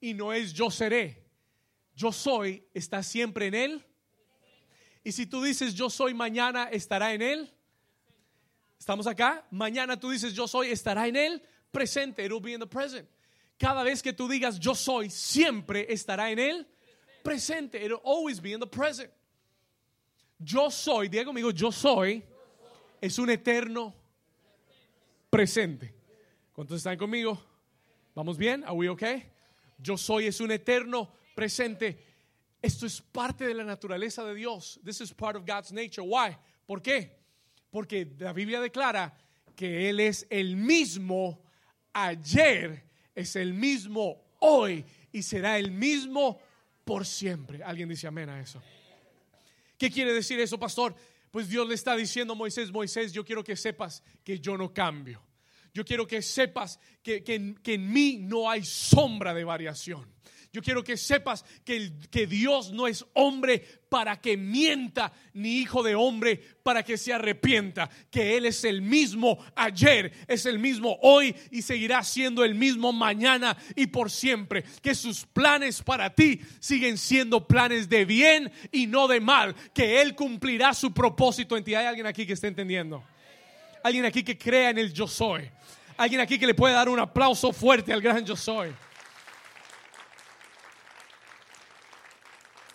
[0.00, 1.24] y no es yo seré.
[1.94, 3.86] Yo soy está siempre en él.
[5.04, 7.50] Y si tú dices yo soy mañana, estará en él.
[8.78, 9.46] ¿Estamos acá?
[9.50, 12.24] Mañana tú dices yo soy, estará en él presente.
[12.24, 13.08] It will be in the present.
[13.58, 16.66] Cada vez que tú digas yo soy, siempre estará en él
[17.22, 17.82] presente.
[17.82, 19.10] It will always be in the present.
[20.38, 22.24] Yo soy, diga conmigo, yo soy,
[23.00, 23.94] es un eterno
[25.28, 25.94] presente.
[26.52, 27.38] ¿Cuántos están conmigo?
[28.14, 28.64] ¿Vamos bien?
[28.64, 29.30] ¿Are we okay?
[29.82, 31.98] Yo soy es un eterno presente.
[32.62, 34.80] Esto es parte de la naturaleza de Dios.
[34.84, 36.06] This is part of God's nature.
[36.06, 36.36] Why?
[36.66, 37.18] ¿Por qué?
[37.70, 39.16] Porque la Biblia declara
[39.56, 41.42] que Él es el mismo
[41.92, 46.40] ayer, es el mismo hoy y será el mismo
[46.84, 47.62] por siempre.
[47.62, 48.62] ¿Alguien dice amén a eso?
[49.78, 50.94] ¿Qué quiere decir eso, pastor?
[51.30, 54.74] Pues Dios le está diciendo a Moisés, Moisés, yo quiero que sepas que yo no
[54.74, 55.22] cambio.
[55.72, 60.10] Yo quiero que sepas que, que, que en mí no hay sombra de variación.
[60.52, 65.84] Yo quiero que sepas que, que Dios no es hombre para que mienta, ni hijo
[65.84, 67.88] de hombre para que se arrepienta.
[68.10, 72.92] Que Él es el mismo ayer, es el mismo hoy y seguirá siendo el mismo
[72.92, 74.64] mañana y por siempre.
[74.82, 79.54] Que sus planes para ti siguen siendo planes de bien y no de mal.
[79.72, 81.76] Que Él cumplirá su propósito en ti.
[81.76, 83.04] ¿Hay alguien aquí que esté entendiendo?
[83.82, 85.50] Alguien aquí que crea en el yo soy.
[85.96, 88.74] Alguien aquí que le puede dar un aplauso fuerte al gran yo soy.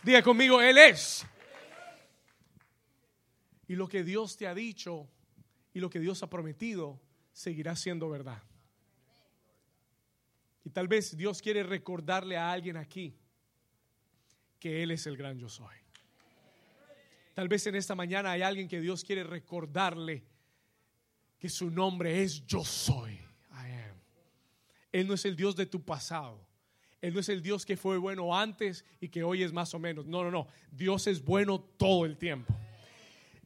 [0.03, 1.25] Diga conmigo, Él es.
[3.67, 5.09] Y lo que Dios te ha dicho
[5.73, 7.01] y lo que Dios ha prometido
[7.33, 8.41] seguirá siendo verdad.
[10.63, 13.17] Y tal vez Dios quiere recordarle a alguien aquí
[14.59, 15.75] que Él es el gran yo soy.
[17.33, 20.23] Tal vez en esta mañana hay alguien que Dios quiere recordarle
[21.45, 23.19] que su nombre es yo soy.
[24.91, 26.43] Él no es el Dios de tu pasado.
[26.99, 29.77] Él no es el Dios que fue bueno antes y que hoy es más o
[29.77, 30.07] menos.
[30.07, 30.47] No, no, no.
[30.71, 32.51] Dios es bueno todo el tiempo.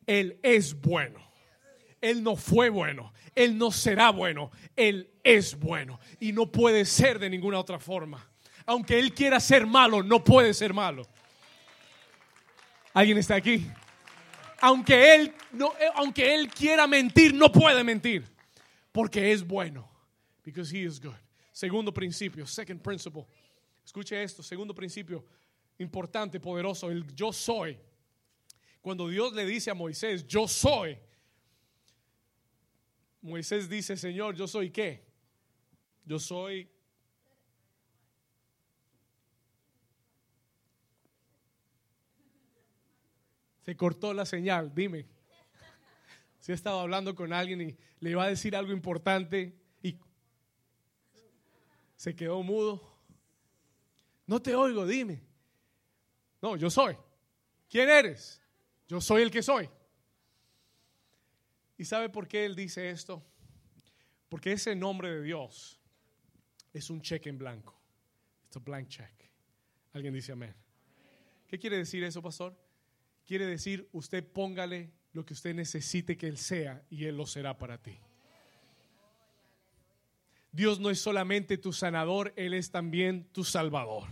[0.08, 1.20] Él es bueno.
[2.00, 3.12] Él no fue bueno.
[3.36, 4.50] Él no será bueno.
[4.78, 6.00] Él es bueno.
[6.22, 8.26] Y no puede ser de ninguna otra forma.
[8.66, 11.06] Aunque Él quiera ser malo, no puede ser malo.
[12.94, 13.68] ¿Alguien está aquí?
[14.62, 18.26] Aunque Él, no, aunque él quiera mentir, no puede mentir.
[18.92, 19.90] Porque es bueno.
[20.44, 21.14] Because He is good.
[21.52, 23.26] Segundo principio, second principle.
[23.86, 25.26] Escuche esto, segundo principio
[25.80, 27.78] importante, poderoso, el yo soy.
[28.82, 30.98] Cuando Dios le dice a Moisés, yo soy,
[33.22, 35.04] Moisés dice, Señor, yo soy qué?
[36.06, 36.70] Yo soy...
[43.62, 45.06] Se cortó la señal, dime.
[46.40, 49.98] Si estaba hablando con alguien y le iba a decir algo importante y
[51.96, 52.82] se quedó mudo.
[54.26, 55.22] No te oigo, dime.
[56.42, 56.96] No, yo soy.
[57.70, 58.42] ¿Quién eres?
[58.88, 59.70] Yo soy el que soy.
[61.78, 63.24] ¿Y sabe por qué él dice esto?
[64.30, 65.80] Porque ese nombre de Dios
[66.74, 67.80] es un cheque en blanco.
[68.50, 69.14] Es un blank check.
[69.94, 70.56] Alguien dice amén.
[71.48, 72.56] ¿Qué quiere decir eso, pastor?
[73.30, 77.56] Quiere decir, usted póngale lo que usted necesite que Él sea y Él lo será
[77.56, 77.96] para ti.
[80.52, 84.06] Dios no es solamente tu sanador, Él es también tu salvador.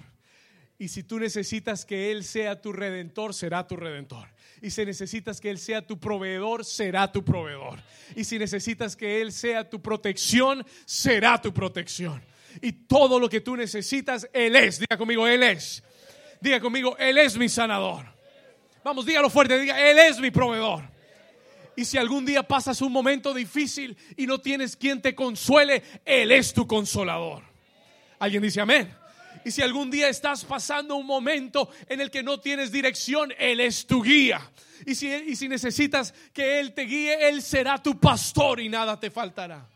[0.78, 4.28] Y si tú necesitas que Él sea tu redentor, será tu redentor.
[4.62, 7.80] Y si necesitas que Él sea tu proveedor, será tu proveedor.
[8.16, 12.24] Y si necesitas que Él sea tu protección, será tu protección.
[12.62, 14.78] Y todo lo que tú necesitas, Él es.
[14.78, 15.82] Diga conmigo, Él es.
[16.40, 18.16] Diga conmigo, Él es mi sanador.
[18.88, 20.82] Vamos, dígalo fuerte, diga, Él es mi proveedor.
[21.76, 26.32] Y si algún día pasas un momento difícil y no tienes quien te consuele, Él
[26.32, 27.44] es tu consolador.
[28.18, 28.96] ¿Alguien dice amén?
[29.44, 33.60] Y si algún día estás pasando un momento en el que no tienes dirección, Él
[33.60, 34.40] es tu guía.
[34.86, 38.98] Y si, y si necesitas que Él te guíe, Él será tu pastor y nada
[38.98, 39.68] te faltará.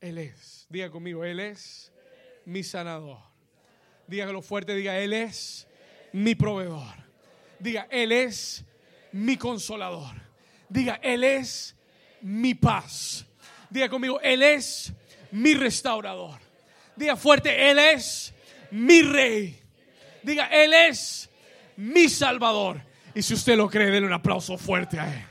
[0.00, 1.92] Él es, diga conmigo, Él es
[2.46, 3.20] mi sanador.
[4.08, 5.68] Dígalo fuerte, diga, Él es
[6.12, 6.94] mi proveedor.
[7.58, 8.64] Diga, Él es
[9.12, 10.14] mi consolador.
[10.68, 11.76] Diga, Él es
[12.22, 13.26] mi paz.
[13.68, 14.92] Diga conmigo, Él es
[15.30, 16.38] mi restaurador.
[16.96, 18.34] Diga fuerte, Él es
[18.70, 19.60] mi rey.
[20.22, 21.30] Diga, Él es
[21.76, 22.82] mi salvador.
[23.14, 25.24] Y si usted lo cree, denle un aplauso fuerte a Él.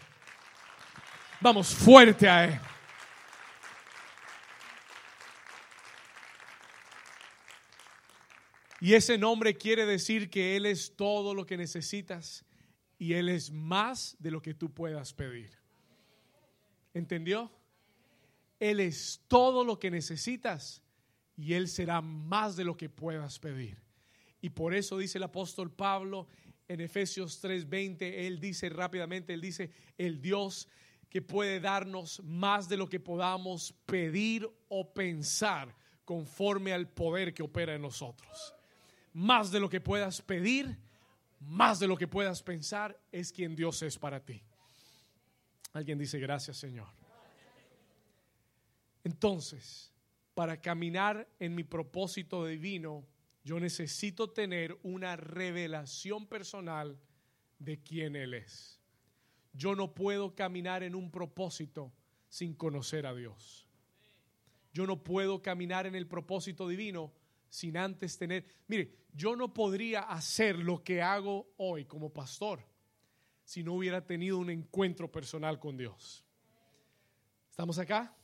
[1.41, 2.59] Vamos, fuerte a Él.
[8.81, 12.45] Y ese nombre quiere decir que Él es todo lo que necesitas
[12.97, 15.51] y Él es más de lo que tú puedas pedir.
[16.93, 17.51] ¿Entendió?
[18.59, 20.81] Él es todo lo que necesitas
[21.35, 23.81] y Él será más de lo que puedas pedir.
[24.41, 26.27] Y por eso dice el apóstol Pablo
[26.67, 30.69] en Efesios 3:20, Él dice rápidamente, Él dice, el Dios
[31.09, 37.43] que puede darnos más de lo que podamos pedir o pensar conforme al poder que
[37.43, 38.55] opera en nosotros
[39.19, 40.77] más de lo que puedas pedir,
[41.41, 44.41] más de lo que puedas pensar, es quien Dios es para ti.
[45.73, 46.88] Alguien dice, gracias Señor.
[49.03, 49.91] Entonces,
[50.34, 53.05] para caminar en mi propósito divino,
[53.43, 56.97] yo necesito tener una revelación personal
[57.58, 58.79] de quién Él es.
[59.51, 61.91] Yo no puedo caminar en un propósito
[62.29, 63.67] sin conocer a Dios.
[64.71, 67.12] Yo no puedo caminar en el propósito divino
[67.49, 72.63] sin antes tener, mire, yo no podría hacer lo que hago hoy como pastor
[73.43, 76.23] si no hubiera tenido un encuentro personal con Dios.
[77.49, 78.15] ¿Estamos acá?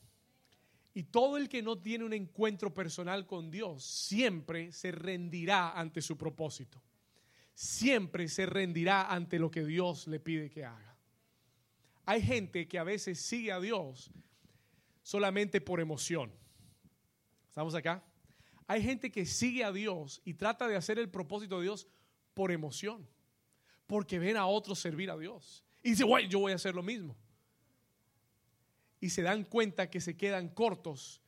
[0.94, 6.02] Y todo el que no tiene un encuentro personal con Dios siempre se rendirá ante
[6.02, 6.82] su propósito.
[7.54, 10.96] Siempre se rendirá ante lo que Dios le pide que haga.
[12.06, 14.12] Hay gente que a veces sigue a Dios
[15.02, 16.32] solamente por emoción.
[17.50, 18.04] ¿Estamos acá?
[18.68, 21.88] Hay gente que sigue a Dios y trata de hacer el propósito de Dios
[22.34, 23.08] por emoción,
[23.88, 25.64] porque ven a otros servir a Dios.
[25.84, 27.16] Y dice, bueno, yo voy a hacer lo mismo.
[29.00, 31.22] Y se dan cuenta que se quedan cortos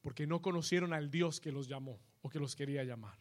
[0.00, 3.18] porque no conocieron al Dios que los llamó o que los quería llamar.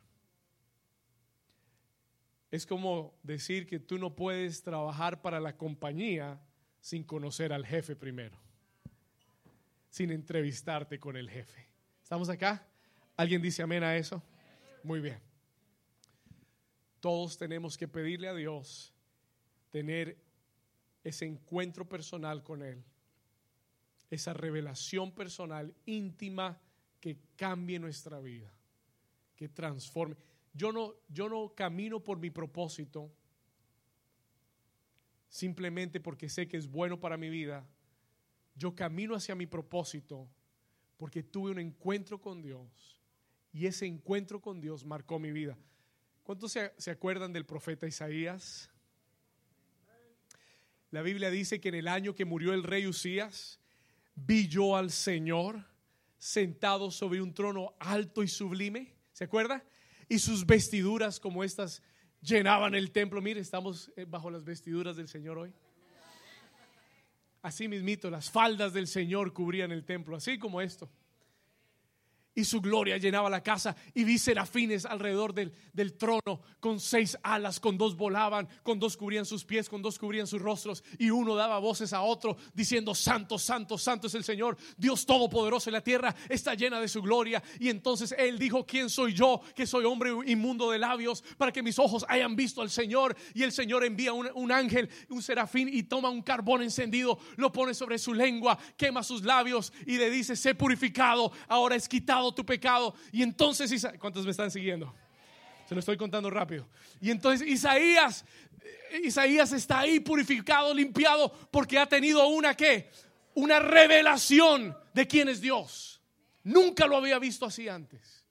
[2.50, 6.42] Es como decir que tú no puedes trabajar para la compañía
[6.80, 8.38] sin conocer al jefe primero,
[9.90, 11.67] sin entrevistarte con el jefe.
[12.08, 12.66] ¿Estamos acá?
[13.18, 14.24] ¿Alguien dice amén a eso?
[14.82, 15.20] Muy bien.
[17.02, 18.94] Todos tenemos que pedirle a Dios
[19.72, 20.18] tener
[21.04, 22.82] ese encuentro personal con Él,
[24.10, 26.62] esa revelación personal íntima
[27.02, 28.54] que cambie nuestra vida,
[29.36, 30.16] que transforme.
[30.54, 33.12] Yo no, yo no camino por mi propósito
[35.28, 37.68] simplemente porque sé que es bueno para mi vida.
[38.56, 40.30] Yo camino hacia mi propósito
[40.98, 43.00] porque tuve un encuentro con Dios
[43.54, 45.58] y ese encuentro con Dios marcó mi vida.
[46.24, 48.70] ¿Cuántos se, acuerdan del profeta Isaías?
[50.92, 53.60] La Biblia dice que en el año que murió el rey Usías,
[54.16, 55.66] vi yo al Señor
[56.18, 58.96] sentado sobre un trono alto y sublime.
[59.14, 59.64] ¿Se acuerda?
[60.10, 61.82] Y sus vestiduras como estas
[62.22, 63.22] llenaban el templo.
[63.22, 65.54] Mire, estamos eh, bajo las vestiduras del Señor hoy.
[67.48, 70.90] Así mismito, las faldas del Señor cubrían el templo, así como esto
[72.38, 77.18] y su gloria llenaba la casa y vi serafines alrededor del, del, trono con seis
[77.24, 81.10] alas, con dos volaban, con dos cubrían sus pies, con dos cubrían sus rostros y
[81.10, 85.74] uno daba voces a otro diciendo, Santo, Santo, Santo es el Señor, Dios Todopoderoso en
[85.74, 87.42] la tierra está llena de su gloria.
[87.60, 91.64] Y entonces él dijo, ¿quién soy yo que soy hombre inmundo de labios para que
[91.64, 93.18] mis ojos hayan visto al Señor?
[93.34, 97.52] Y el Señor envía un, un ángel, un serafín y toma un carbón encendido, lo
[97.52, 102.27] pone sobre su lengua, quema sus labios y le dice, sé purificado, ahora es quitado
[102.34, 102.96] tu pecado.
[103.12, 104.94] Y entonces, ¿cuántos me están siguiendo?
[105.68, 106.68] Se lo estoy contando rápido.
[107.02, 108.24] Y entonces Isaías,
[109.04, 112.90] Isaías está ahí purificado, limpiado, porque ha tenido una que,
[113.36, 116.02] una revelación de quién es Dios.
[116.44, 118.26] Nunca lo había visto así antes.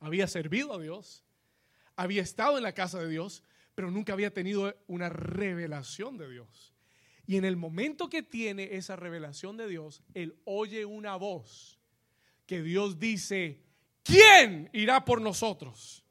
[0.00, 1.24] Había servido a Dios,
[1.96, 3.42] había estado en la casa de Dios,
[3.74, 6.72] pero nunca había tenido una revelación de Dios.
[7.26, 11.77] Y en el momento que tiene esa revelación de Dios, él oye una voz
[12.48, 13.62] que Dios dice,
[14.02, 16.02] ¿quién irá por nosotros?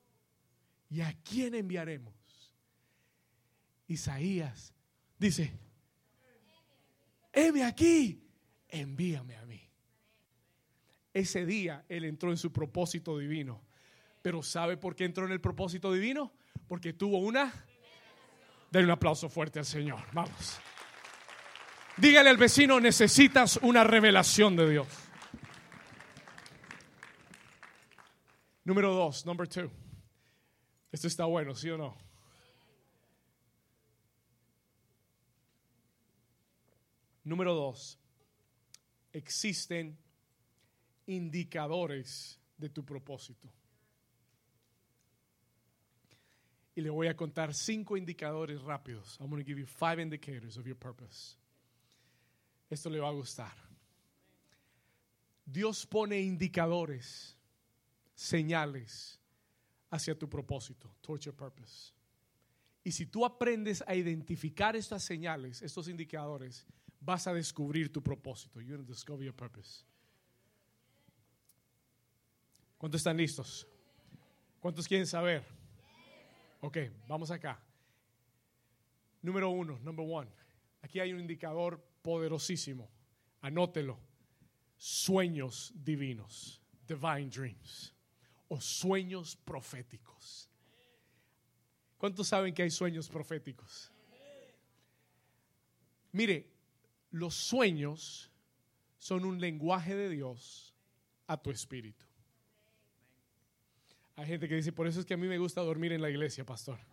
[0.87, 2.13] ¿Y a quién enviaremos?
[3.87, 4.71] Isaías
[5.17, 5.51] dice,
[7.33, 8.23] heme aquí,
[8.69, 9.59] envíame a mí.
[11.11, 13.63] Ese día él entró en su propósito divino.
[14.21, 16.31] Pero ¿sabe por qué entró en el propósito divino?
[16.67, 17.51] Porque tuvo una...
[18.69, 20.03] Denle un aplauso fuerte al Señor.
[20.13, 20.59] Vamos.
[21.95, 25.06] Dígale al vecino, necesitas una revelación de Dios.
[28.67, 29.71] Número dos, number two.
[30.91, 31.95] Esto está bueno, ¿sí o no?
[37.23, 37.97] Número dos,
[39.13, 39.97] existen
[41.05, 43.49] indicadores de tu propósito.
[46.75, 49.17] y le voy a contar cinco indicadores rápidos.
[49.19, 51.35] I'm going to give you five indicators of your purpose.
[52.69, 53.53] Esto le va a gustar.
[55.43, 57.36] Dios pone indicadores,
[58.17, 59.19] señales
[59.91, 61.93] hacia tu propósito, towards your purpose.
[62.83, 66.65] Y si tú aprendes a identificar estas señales, estos indicadores,
[66.99, 68.59] vas a descubrir tu propósito.
[68.59, 69.83] You're going to discover your purpose.
[72.77, 73.67] ¿Cuántos están listos?
[74.59, 75.43] ¿Cuántos quieren saber?
[76.61, 77.59] Ok, vamos acá.
[79.21, 80.31] Número uno, number one.
[80.81, 82.89] Aquí hay un indicador poderosísimo.
[83.41, 83.99] Anótelo.
[84.77, 86.61] Sueños divinos.
[86.87, 87.96] Divine dreams.
[88.49, 90.49] O sueños proféticos.
[91.97, 93.91] ¿Cuántos saben que hay sueños proféticos?
[96.11, 96.49] Mire,
[97.11, 98.31] los sueños
[98.97, 100.73] son un lenguaje de Dios
[101.27, 102.05] a tu espíritu.
[104.15, 106.09] Hay gente que dice, por eso es que a mí me gusta dormir en la
[106.09, 106.79] iglesia, pastor.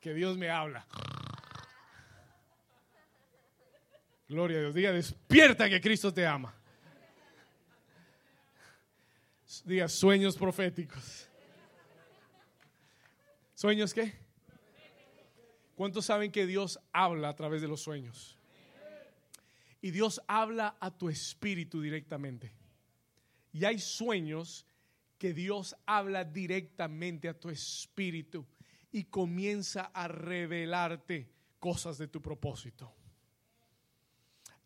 [0.00, 0.86] Que Dios me habla.
[4.28, 4.74] Gloria a Dios.
[4.74, 6.54] Diga, despierta que Cristo te ama.
[9.64, 11.28] Diga, sueños proféticos.
[13.54, 14.14] ¿Sueños qué?
[15.74, 18.38] ¿Cuántos saben que Dios habla a través de los sueños?
[19.82, 22.52] Y Dios habla a tu espíritu directamente.
[23.52, 24.66] Y hay sueños
[25.18, 28.46] que Dios habla directamente a tu espíritu
[28.92, 32.94] y comienza a revelarte cosas de tu propósito.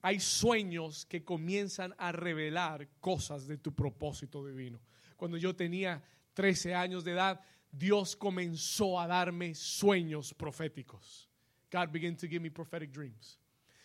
[0.06, 4.82] Hay sueños que comienzan a revelar cosas de tu propósito divino.
[5.16, 7.40] Cuando yo tenía 13 años de edad,
[7.72, 11.30] Dios comenzó a darme sueños proféticos.
[11.72, 13.40] God began to give me prophetic dreams.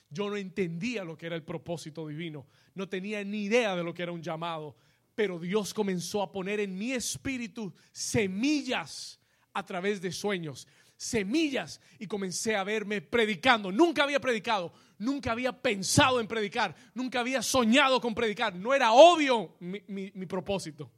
[0.09, 3.93] Yo no entendía lo que era el propósito divino, no tenía ni idea de lo
[3.93, 4.76] que era un llamado,
[5.15, 9.22] pero Dios comenzó a poner en mi espíritu semillas
[9.53, 10.67] a través de sueños,
[11.00, 13.72] semillas, y comencé a verme predicando.
[13.72, 18.91] Nunca había predicado, nunca había pensado en predicar, nunca había soñado con predicar, no era
[18.91, 20.91] obvio mi, propósito.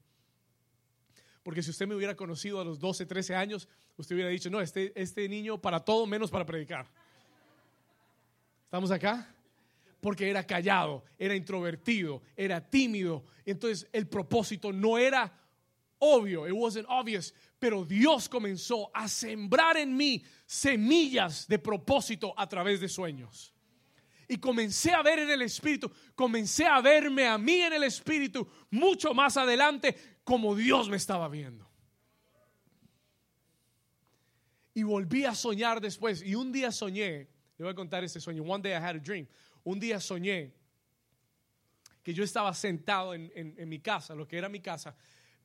[1.44, 4.60] Porque si usted me hubiera conocido a los 12, 13 años, usted hubiera dicho, no,
[4.60, 6.88] este, este niño para todo menos para predicar.
[8.66, 9.36] ¿Estamos acá?
[10.00, 13.24] porque era callado, era introvertido, era tímido.
[13.46, 15.32] Entonces el propósito no era
[16.00, 22.50] obvio, it wasn't obvious, pero Dios comenzó a sembrar en mí semillas de propósito a
[22.50, 23.54] través de sueños.
[24.28, 28.50] Y comencé a ver en el Espíritu, comencé a verme a mí en el Espíritu
[28.72, 31.70] mucho más adelante como Dios me estaba viendo.
[34.74, 36.24] Y volví a soñar después.
[36.24, 38.42] Y un día soñé, le voy a contar este sueño.
[38.42, 39.28] One day I had a dream
[39.64, 40.52] un día soñé
[42.02, 44.96] que yo estaba sentado en, mi casa, lo que era mi casa,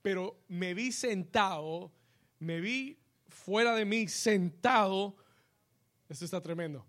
[0.00, 1.92] pero me vi sentado,
[2.38, 5.16] me vi fuera de mí sentado,
[6.08, 6.86] esto está tremendo,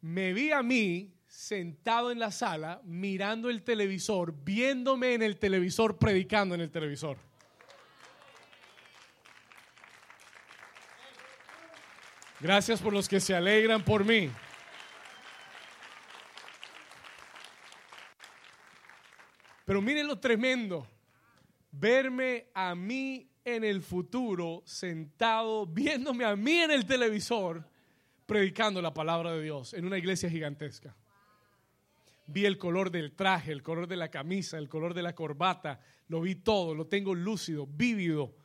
[0.00, 5.98] me vi a mí sentado en la sala, mirando el televisor, viéndome en el televisor,
[5.98, 7.16] predicando en el televisor.
[12.38, 14.30] Gracias por los que se alegran por mí.
[19.64, 20.86] Pero miren lo tremendo.
[21.70, 27.68] Verme a mí en el futuro, sentado, viéndome a mí en el televisor,
[28.26, 30.96] predicando la palabra de Dios en una iglesia gigantesca.
[32.26, 35.80] Vi el color del traje, el color de la camisa, el color de la corbata,
[36.08, 38.36] lo vi todo, lo tengo lúcido, vívido,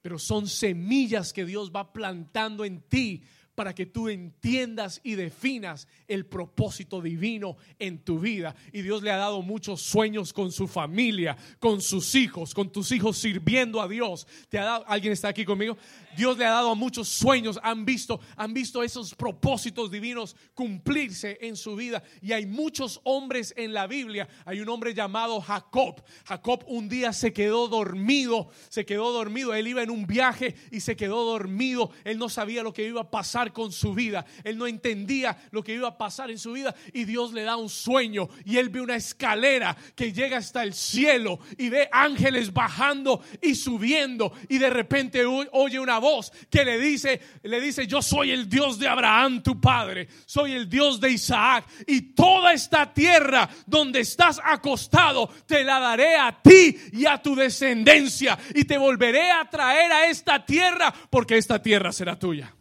[0.00, 3.24] pero son semillas que Dios va plantando en ti
[3.54, 8.54] para que tú entiendas y definas el propósito divino en tu vida.
[8.72, 12.90] Y Dios le ha dado muchos sueños con su familia, con sus hijos, con tus
[12.92, 14.26] hijos sirviendo a Dios.
[14.48, 15.76] ¿Te ha dado, ¿Alguien está aquí conmigo?
[16.16, 21.56] Dios le ha dado muchos sueños, han visto, han visto esos propósitos divinos cumplirse en
[21.56, 22.02] su vida.
[22.22, 24.28] Y hay muchos hombres en la Biblia.
[24.44, 26.02] Hay un hombre llamado Jacob.
[26.24, 29.54] Jacob un día se quedó dormido, se quedó dormido.
[29.54, 31.90] Él iba en un viaje y se quedó dormido.
[32.04, 34.24] Él no sabía lo que iba a pasar con su vida.
[34.42, 37.56] Él no entendía lo que iba a pasar en su vida y Dios le da
[37.56, 42.52] un sueño y él ve una escalera que llega hasta el cielo y ve ángeles
[42.52, 48.02] bajando y subiendo y de repente oye una voz que le dice, le dice, yo
[48.02, 52.92] soy el Dios de Abraham, tu padre, soy el Dios de Isaac y toda esta
[52.92, 58.78] tierra donde estás acostado te la daré a ti y a tu descendencia y te
[58.78, 62.54] volveré a traer a esta tierra porque esta tierra será tuya.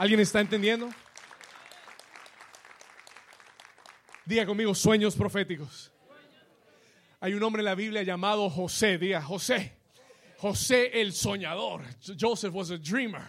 [0.00, 0.88] ¿Alguien está entendiendo?
[4.24, 5.92] Diga conmigo sueños proféticos.
[7.20, 8.96] Hay un hombre en la Biblia llamado José.
[8.96, 9.76] Diga José.
[10.38, 11.82] José el soñador.
[12.18, 13.28] Joseph was a dreamer.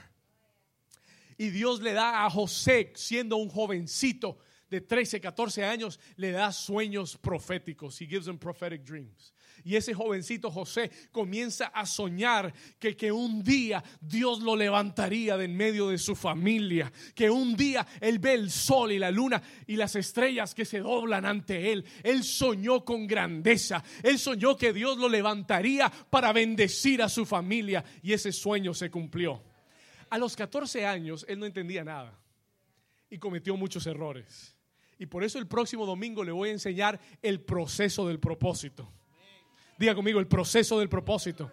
[1.38, 4.38] Y Dios le da a José, siendo un jovencito
[4.69, 7.99] de 13, 14 años, le da sueños proféticos.
[7.99, 9.34] He gives him prophetic dreams.
[9.64, 15.51] Y ese jovencito José comienza a soñar que, que un día Dios lo levantaría de
[15.51, 19.41] en medio de su familia, que un día él ve el sol y la luna
[19.68, 21.86] y las estrellas que se doblan ante él.
[22.03, 27.84] Él soñó con grandeza, él soñó que Dios lo levantaría para bendecir a su familia
[28.01, 29.41] y ese sueño se cumplió.
[30.09, 32.18] A los 14 años él no entendía nada
[33.09, 34.55] y cometió muchos errores.
[34.97, 38.91] Y por eso el próximo domingo le voy a enseñar el proceso del propósito.
[39.82, 41.51] Diga conmigo, el proceso del propósito.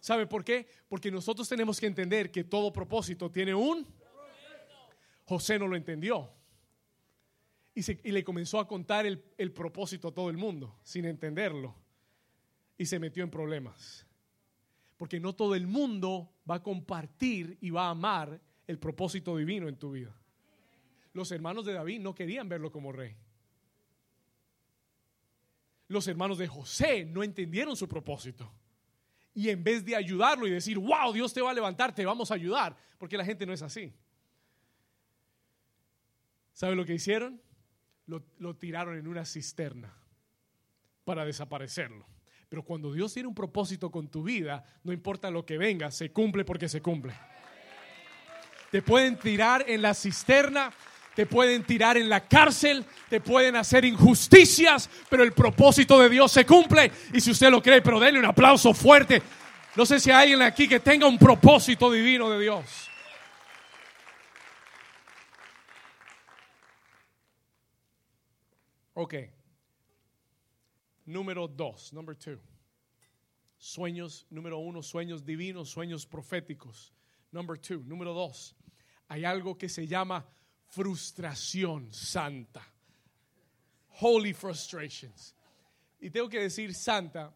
[0.00, 0.66] ¿Sabe por qué?
[0.88, 3.86] Porque nosotros tenemos que entender que todo propósito tiene un...
[5.24, 6.28] José no lo entendió.
[7.76, 11.76] Y, le comenzó a contar el, propósito a todo el mundo sin entenderlo.
[12.76, 14.04] Y se metió en problemas.
[14.96, 19.68] Porque no todo el mundo va a compartir y va a amar el propósito divino
[19.68, 20.20] en tu vida.
[21.12, 23.14] Los hermanos de David no querían verlo como rey
[25.90, 28.48] los hermanos de José no entendieron su propósito.
[29.34, 32.30] Y en vez de ayudarlo y decir, wow, Dios te va a levantar, te vamos
[32.30, 33.92] a ayudar, porque la gente no es así.
[36.52, 37.42] ¿Sabe lo que hicieron?
[38.06, 39.92] Lo, lo tiraron en una cisterna
[41.04, 42.06] para desaparecerlo.
[42.48, 46.12] Pero cuando Dios tiene un propósito con tu vida, no importa lo que venga, se
[46.12, 47.14] cumple porque se cumple.
[48.70, 50.72] Te pueden tirar en la cisterna,
[51.20, 56.32] te pueden tirar en la cárcel, te pueden hacer injusticias, pero el propósito de Dios
[56.32, 56.90] se cumple.
[57.12, 59.20] Y si usted lo cree, pero denle un aplauso fuerte.
[59.76, 62.88] No sé si hay alguien aquí que tenga un propósito divino de Dios.
[68.94, 69.14] Ok.
[71.04, 72.40] Número dos, number two.
[73.58, 76.94] Sueños, número uno, sueños divinos, sueños proféticos.
[77.30, 78.56] Number two, número dos.
[79.08, 80.26] Hay algo que se llama
[80.70, 82.62] frustración santa.
[84.00, 85.34] Holy frustrations.
[86.00, 87.34] Y tengo que decir santa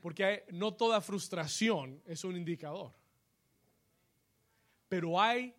[0.00, 2.92] porque no toda frustración es un indicador.
[4.88, 5.54] Pero hay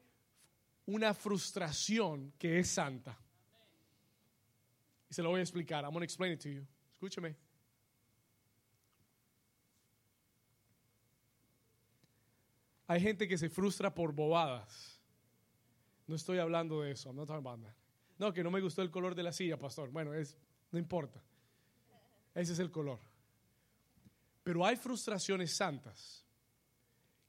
[0.86, 3.18] una frustración que es santa.
[5.10, 5.84] Y se lo voy a explicar.
[5.84, 6.66] I'm going to explain it to you.
[6.94, 7.36] Escúcheme.
[12.88, 14.95] Hay gente que se frustra por bobadas.
[16.08, 17.14] No estoy hablando de eso.
[17.14, 19.90] No, que no me gustó el color de la silla, pastor.
[19.90, 20.38] Bueno, es,
[20.72, 21.22] no importa.
[22.34, 23.00] Ese es el color.
[24.44, 26.24] Pero hay frustraciones santas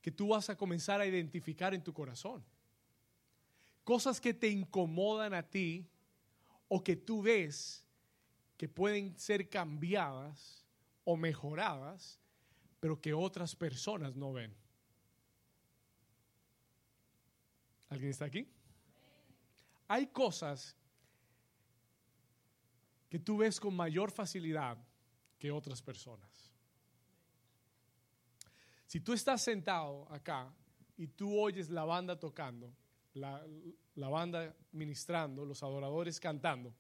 [0.02, 2.44] que tú vas a comenzar a identificar en tu corazón.
[3.82, 5.88] Cosas que te incomodan a ti
[6.68, 7.84] o que tú ves
[8.56, 10.64] que pueden ser cambiadas
[11.04, 12.18] o mejoradas,
[12.80, 14.54] pero que otras personas no ven.
[17.88, 18.48] ¿Alguien está aquí?
[19.89, 20.76] Hay cosas
[23.09, 24.78] que tú ves con mayor facilidad
[25.39, 26.53] que otras personas.
[28.87, 30.53] Si tú estás sentado acá
[30.97, 32.72] y tú oyes la banda tocando,
[33.14, 33.45] la,
[33.95, 36.74] banda ministrando, los adoradores cantando,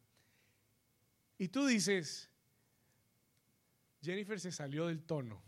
[1.38, 2.30] y tú dices,
[4.00, 5.42] Jennifer se salió del tono.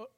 [0.00, 0.08] Oh,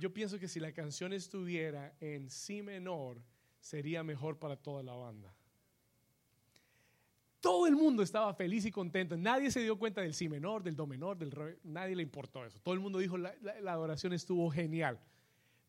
[0.00, 3.20] yo pienso que si la canción estuviera en si menor,
[3.60, 5.34] sería mejor para toda la banda.
[7.38, 9.14] Todo el mundo estaba feliz y contento.
[9.14, 11.58] Nadie se dio cuenta del si menor, del do menor, del re.
[11.64, 12.58] Nadie le importó eso.
[12.60, 14.98] Todo el mundo dijo, la, la adoración estuvo genial.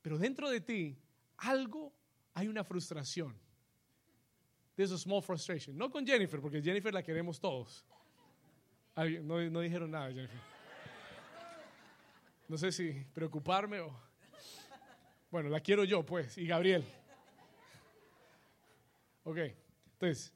[0.01, 0.97] Pero dentro de ti,
[1.35, 1.91] algo,
[2.33, 3.35] hay una frustración.
[4.77, 5.77] There's a small frustration.
[5.77, 7.83] No con Jennifer, porque Jennifer la queremos todos.
[8.95, 10.54] No, no dijeron nada, Jennifer.
[12.47, 13.99] No sé si preocuparme o...
[15.31, 16.85] Bueno, la quiero yo, pues, y Gabriel.
[19.23, 19.37] Ok,
[19.93, 20.31] entonces,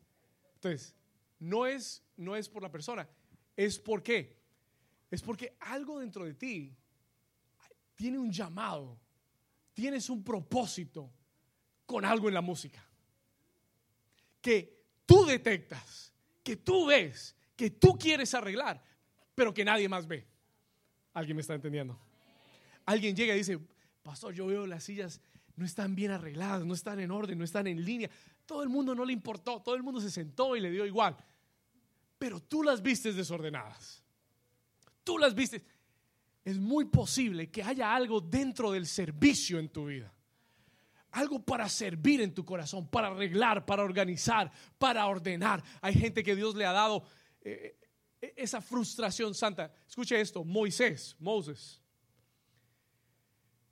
[0.55, 0.95] entonces
[1.37, 3.07] no, es, no es por la persona,
[3.55, 4.39] es por qué.
[5.11, 6.75] Es porque algo dentro de ti
[7.95, 8.99] tiene un llamado,
[9.73, 11.11] tienes un propósito
[11.85, 12.83] con algo en la música.
[14.41, 18.83] Que tú detectas, que tú ves, que tú quieres arreglar,
[19.35, 20.28] pero que nadie más ve.
[21.19, 21.99] ¿Alguien me está entendiendo?
[22.85, 23.59] Alguien llega y dice,
[24.01, 25.21] pastor, yo veo las sillas
[25.59, 28.09] no están bien arregladas, no están en orden, no están en línea.
[28.45, 31.17] Todo el mundo no le importó, todo el mundo se sentó y le dio igual.
[32.17, 34.01] Pero tú las vistes desordenadas.
[35.03, 35.61] Tú las vistes.
[36.45, 40.13] Es muy posible que haya algo dentro del servicio en tu vida.
[41.11, 45.61] Algo para servir en tu corazón, para arreglar, para organizar, para ordenar.
[45.81, 47.03] Hay gente que Dios le ha dado
[47.41, 47.78] eh,
[48.21, 49.73] esa frustración santa.
[49.87, 51.81] Escuche esto, Moisés, Moses.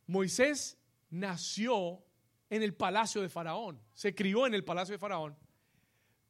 [0.06, 0.78] Moisés
[1.10, 2.04] nació
[2.50, 5.36] en el palacio de Faraón, se crió en el palacio de Faraón,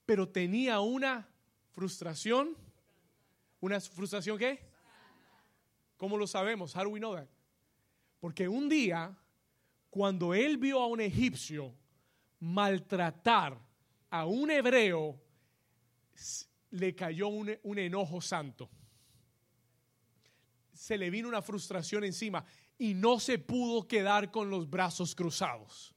[0.06, 1.30] pero tenía una
[1.72, 2.58] frustración,
[3.60, 4.68] una frustración qué?
[5.96, 6.76] ¿Cómo lo sabemos?
[6.76, 7.28] How do we know that?
[8.20, 9.16] Porque un día,
[9.90, 11.76] cuando él vio a un egipcio
[12.40, 13.60] maltratar
[14.10, 15.20] a un hebreo,
[16.72, 18.70] le cayó un, un enojo santo.
[20.74, 22.46] Se le vino una frustración encima
[22.78, 25.96] y no se pudo quedar con los brazos cruzados.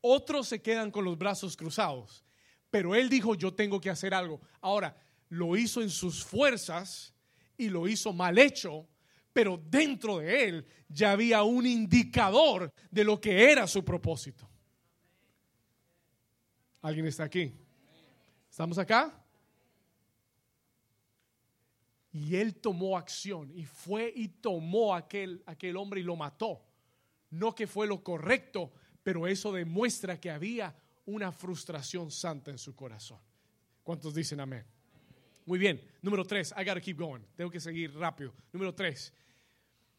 [0.00, 2.24] Otros se quedan con los brazos cruzados,
[2.70, 4.40] pero él dijo, yo tengo que hacer algo.
[4.60, 4.96] Ahora,
[5.28, 7.14] lo hizo en sus fuerzas
[7.56, 8.88] y lo hizo mal hecho,
[9.32, 14.48] pero dentro de él ya había un indicador de lo que era su propósito.
[16.82, 17.52] ¿Alguien está aquí?
[18.48, 19.25] ¿Estamos acá?
[22.18, 26.64] Y él tomó acción y fue y tomó a aquel, aquel hombre y lo mató.
[27.28, 32.74] No que fue lo correcto, pero eso demuestra que había una frustración santa en su
[32.74, 33.18] corazón.
[33.82, 34.64] ¿Cuántos dicen amén?
[35.44, 35.78] Muy bien.
[36.00, 37.20] Número tres, I gotta keep going.
[37.36, 38.32] Tengo que seguir rápido.
[38.50, 39.12] Número tres,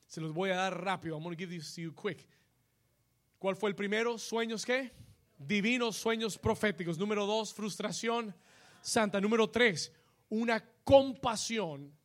[0.08, 1.20] se los voy a dar rápido.
[1.20, 2.28] I'm to give this to you quick.
[3.38, 4.18] ¿Cuál fue el primero?
[4.18, 4.92] ¿Sueños qué?
[5.38, 6.98] Divinos sueños proféticos.
[6.98, 8.34] Número dos, frustración
[8.82, 9.22] santa.
[9.22, 9.94] Número tres,
[10.30, 11.96] una compasión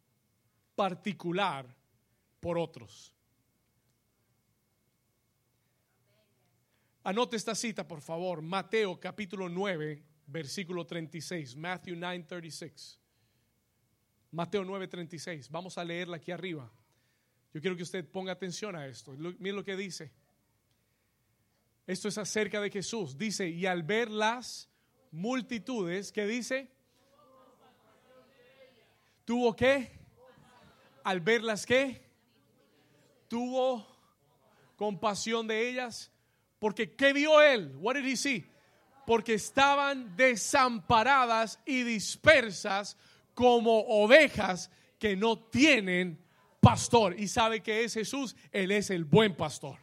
[0.74, 1.66] particular
[2.40, 3.14] por otros.
[7.04, 8.42] Anote esta cita, por favor.
[8.42, 11.56] Mateo capítulo 9, versículo 36.
[11.56, 13.00] Matthew 9, 36.
[14.30, 15.50] Mateo 9, 36.
[15.50, 16.70] Vamos a leerla aquí arriba.
[17.52, 19.12] Yo quiero que usted ponga atención a esto.
[19.12, 20.12] Mire lo que dice.
[21.86, 23.18] Esto es acerca de Jesús.
[23.18, 24.70] Dice, y al ver las
[25.10, 26.70] multitudes, ¿qué dice?
[29.24, 30.01] ¿Tuvo qué?
[31.05, 32.03] Al verlas qué?
[33.28, 33.86] Tuvo
[34.76, 36.11] compasión de ellas.
[36.59, 37.74] Porque ¿qué vio él?
[37.80, 38.44] What did he see?
[39.07, 42.96] Porque estaban desamparadas y dispersas
[43.34, 46.22] como ovejas que no tienen
[46.61, 47.18] pastor.
[47.18, 49.78] Y sabe que es Jesús, Él es el buen pastor.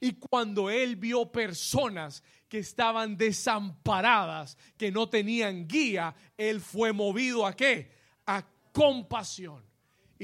[0.00, 7.46] Y cuando Él vio personas que estaban desamparadas, que no tenían guía, Él fue movido
[7.46, 7.90] a qué?
[8.26, 9.62] A compasión.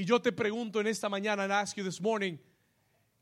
[0.01, 2.39] Y yo te pregunto en esta mañana, and ask you this morning,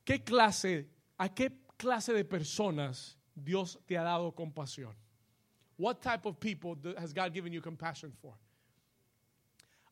[0.05, 4.95] ¿qué clase, a qué clase de personas Dios te ha dado compasión?
[5.77, 8.39] What type of people has God given you compassion for?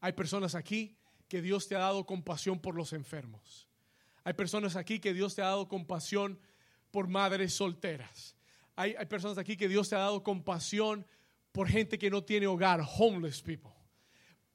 [0.01, 0.97] Hay personas aquí
[1.29, 3.67] que Dios te ha dado compasión por los enfermos.
[4.23, 6.39] Hay personas aquí que Dios te ha dado compasión
[6.93, 8.37] por madres solteras.
[8.77, 11.05] Hay, hay personas aquí que Dios te ha dado compasión
[11.51, 13.73] por gente que no tiene hogar, homeless people,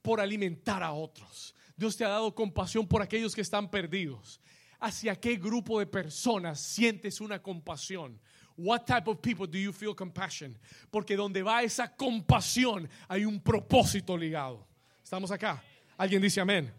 [0.01, 1.53] por alimentar a otros.
[1.81, 4.39] Dios te ha dado compasión por aquellos que están perdidos.
[4.79, 8.21] ¿Hacia qué grupo de personas sientes una compasión?
[8.55, 10.55] What type of people do you feel compassion?
[10.91, 14.67] Porque donde va esa compasión hay un propósito ligado.
[15.03, 15.63] ¿Estamos acá?
[15.97, 16.71] ¿Alguien dice amén?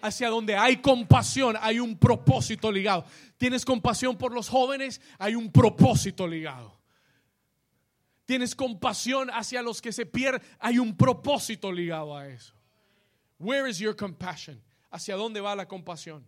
[0.00, 3.04] Hacia donde hay compasión hay un propósito ligado.
[3.36, 5.00] ¿Tienes compasión por los jóvenes?
[5.18, 6.80] Hay un propósito ligado.
[8.24, 10.40] ¿Tienes compasión hacia los que se pierden?
[10.60, 12.53] Hay un propósito ligado a eso.
[13.44, 14.62] Where is your compassion?
[14.90, 16.24] ¿Hacia dónde va la compasión?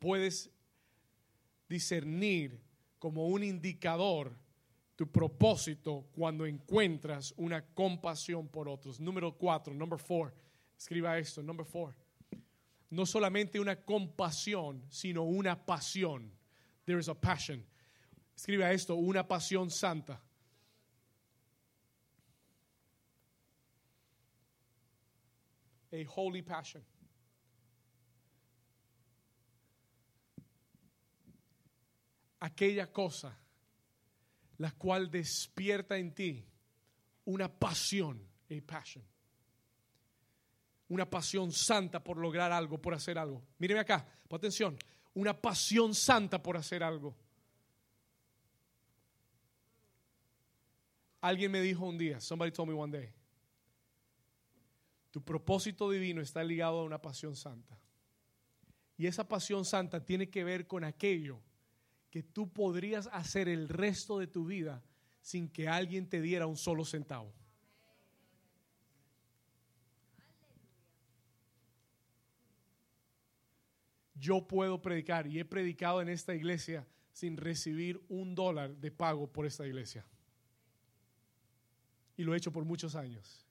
[0.00, 0.50] Puedes
[1.68, 2.60] discernir
[2.98, 4.36] como un indicador
[4.96, 8.98] tu propósito cuando encuentras una compasión por otros.
[8.98, 10.34] Número cuatro, number four.
[10.76, 11.94] Escriba esto, number four.
[12.90, 16.32] No solamente una compasión, sino una pasión.
[16.84, 17.64] There is a passion.
[18.36, 20.20] Escriba esto, una pasión santa.
[25.94, 26.84] A holy passion.
[32.40, 33.38] Aquella cosa
[34.58, 36.44] la cual despierta en ti
[37.24, 38.20] una pasión,
[38.50, 39.04] a passion.
[40.88, 43.42] Una pasión santa por lograr algo, por hacer algo.
[43.58, 44.76] Míreme acá, pon atención.
[45.14, 47.16] Una pasión santa por hacer algo.
[51.20, 53.10] Alguien me dijo un día, somebody told me one day,
[55.14, 57.78] tu propósito divino está ligado a una pasión santa.
[58.96, 61.40] Y esa pasión santa tiene que ver con aquello
[62.10, 64.82] que tú podrías hacer el resto de tu vida
[65.20, 67.32] sin que alguien te diera un solo centavo.
[74.16, 79.30] Yo puedo predicar y he predicado en esta iglesia sin recibir un dólar de pago
[79.30, 80.04] por esta iglesia.
[82.16, 83.44] Y lo he hecho por muchos años.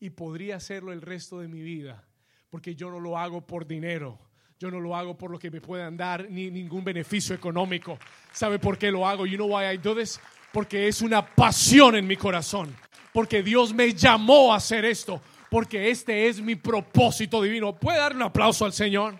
[0.00, 2.04] Y podría hacerlo el resto de mi vida,
[2.50, 4.18] porque yo no lo hago por dinero.
[4.60, 7.96] Yo no lo hago por lo que me puedan dar ni ningún beneficio económico.
[8.32, 9.24] ¿Sabe por qué lo hago?
[9.24, 10.20] You know why I do this?
[10.52, 12.74] Porque es una pasión en mi corazón.
[13.12, 15.22] Porque Dios me llamó a hacer esto.
[15.48, 17.72] Porque este es mi propósito divino.
[17.76, 19.16] ¿Puede dar un aplauso al Señor?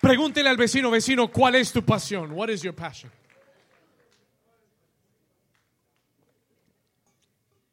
[0.00, 2.30] Pregúntele al vecino, vecino, ¿cuál es tu pasión?
[2.30, 3.10] What is your passion?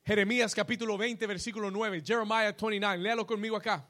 [0.06, 2.04] Jeremías capítulo 20, versículo 9.
[2.06, 2.98] Jeremiah 29.
[2.98, 3.88] Léalo conmigo acá.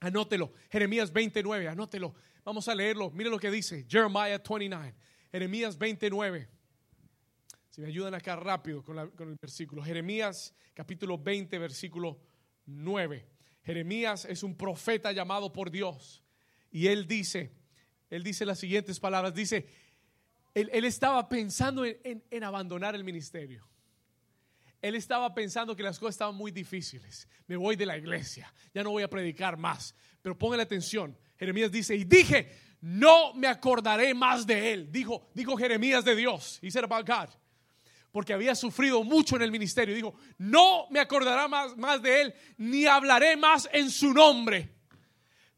[0.00, 0.52] Anótelo.
[0.70, 1.68] Jeremías 29.
[1.68, 2.14] Anótelo.
[2.44, 3.10] Vamos a leerlo.
[3.10, 3.86] Mire lo que dice.
[3.88, 4.94] Jeremiah 29.
[5.32, 6.48] Jeremías 29.
[7.70, 9.82] Si me ayudan acá rápido con, el versículo.
[9.82, 12.20] Jeremías capítulo 20, versículo
[12.66, 13.26] 9.
[13.62, 16.22] Jeremías es un profeta llamado por Dios.
[16.70, 17.50] Y él dice,
[18.10, 19.32] él dice las siguientes palabras.
[19.32, 19.66] Dice,
[20.52, 23.66] él, estaba pensando en abandonar el ministerio
[24.86, 27.28] él estaba pensando que las cosas estaban muy difíciles.
[27.46, 29.94] Me voy de la iglesia, ya no voy a predicar más.
[30.22, 34.92] Pero póngale atención, Jeremías dice, y dije, no me acordaré más de él.
[34.92, 37.28] Dijo, dijo Jeremías de Dios, he said about God,
[38.12, 39.94] porque había sufrido mucho en el ministerio.
[39.94, 44.74] Dijo, no me acordará más, más de él, ni hablaré más en su nombre.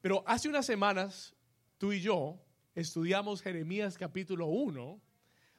[0.00, 1.34] Pero hace unas semanas,
[1.76, 2.40] tú y yo
[2.74, 5.00] estudiamos Jeremías capítulo 1,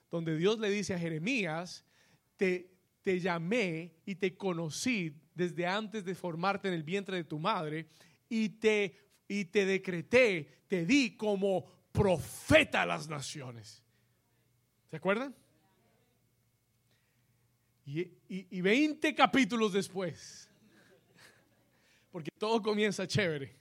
[0.09, 1.85] donde Dios le dice a Jeremías,
[2.37, 7.39] te, te llamé y te conocí desde antes de formarte en el vientre de tu
[7.39, 7.87] madre
[8.27, 8.95] y te,
[9.27, 13.83] y te decreté, te di como profeta a las naciones.
[14.89, 15.35] ¿Se acuerdan?
[17.85, 20.47] Y, y, y 20 capítulos después,
[22.11, 23.55] porque todo comienza chévere.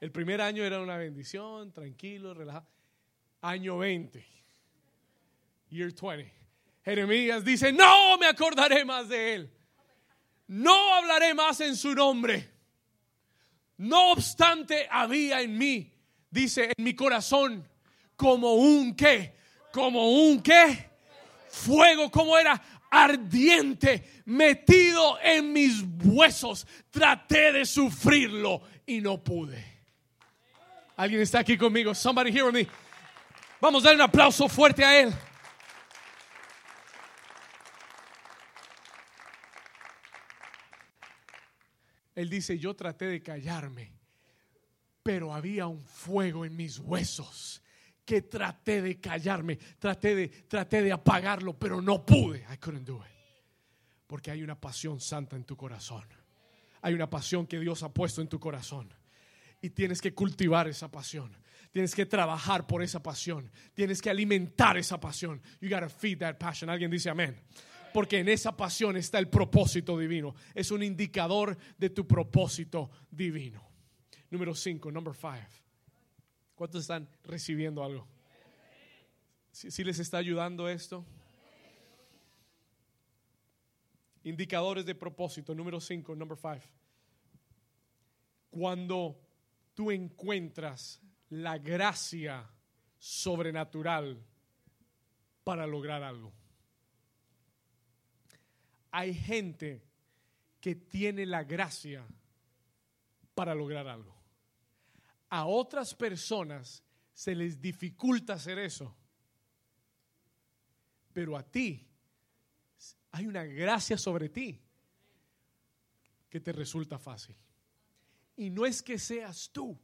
[0.00, 2.66] El primer año era una bendición, tranquilo, relajado.
[3.40, 4.24] Año 20,
[5.70, 6.38] year 20.
[6.88, 9.52] Jeremías dice, no me acordaré más de él.
[10.46, 12.48] No hablaré más en su nombre.
[13.76, 15.92] No obstante, había en mí,
[16.30, 17.68] dice, en mi corazón,
[18.16, 19.34] como un qué,
[19.70, 20.88] como un qué,
[21.50, 22.58] fuego, como era
[22.90, 26.66] ardiente, metido en mis huesos.
[26.88, 29.62] Traté de sufrirlo y no pude.
[30.96, 31.94] ¿Alguien está aquí conmigo?
[31.94, 32.66] Somebody hear me.
[33.60, 35.14] Vamos a dar un aplauso fuerte a él.
[42.18, 43.92] Él dice, yo traté de callarme,
[45.04, 47.62] pero había un fuego en mis huesos
[48.04, 52.44] que traté de callarme, traté de, traté de apagarlo, pero no pude.
[52.52, 53.12] I couldn't do it.
[54.08, 56.08] Porque hay una pasión santa en tu corazón.
[56.82, 58.92] Hay una pasión que Dios ha puesto en tu corazón.
[59.62, 61.36] Y tienes que cultivar esa pasión.
[61.70, 63.48] Tienes que trabajar por esa pasión.
[63.74, 65.40] Tienes que alimentar esa pasión.
[65.60, 66.68] You gotta feed that passion.
[66.68, 67.40] Alguien dice amén
[67.92, 70.34] porque en esa pasión está el propósito divino.
[70.54, 73.66] Es un indicador de tu propósito divino.
[74.30, 75.36] Número 5, number 5.
[76.54, 78.06] ¿Cuántos están recibiendo algo?
[79.52, 81.04] ¿Sí, les está ayudando esto?
[84.24, 86.60] Indicadores de propósito, número 5, number 5.
[88.50, 89.20] Cuando
[89.74, 92.48] tú encuentras la gracia
[92.98, 94.22] sobrenatural
[95.44, 96.37] para lograr algo
[98.90, 99.82] hay gente
[100.60, 102.06] que tiene la gracia
[103.34, 104.16] para lograr algo.
[105.28, 106.82] A otras personas
[107.12, 108.94] se les dificulta hacer eso.
[111.12, 111.86] Pero a ti
[113.12, 114.60] hay una gracia sobre ti
[116.28, 117.36] que te resulta fácil.
[118.36, 119.78] Y no es que seas tú,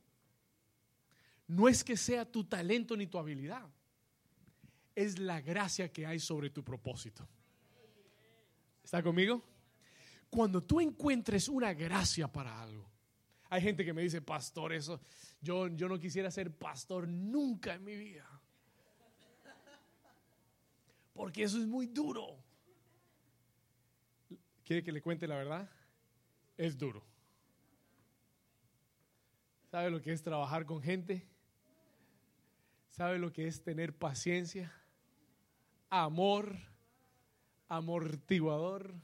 [1.48, 3.68] no es que sea tu talento ni tu habilidad,
[4.94, 7.28] es la gracia que hay sobre tu propósito.
[8.84, 9.42] ¿Está conmigo?
[10.28, 12.88] Cuando tú encuentres una gracia para algo.
[13.48, 15.00] Hay gente que me dice, pastor, eso,
[15.40, 18.28] yo, yo no quisiera ser pastor nunca en mi vida.
[21.14, 22.36] Porque eso es muy duro.
[24.64, 25.70] ¿Quiere que le cuente la verdad?
[26.56, 27.02] Es duro.
[29.70, 31.26] ¿Sabe lo que es trabajar con gente?
[32.90, 34.72] ¿Sabe lo que es tener paciencia?
[35.90, 36.73] Amor
[37.68, 38.94] amortiguador.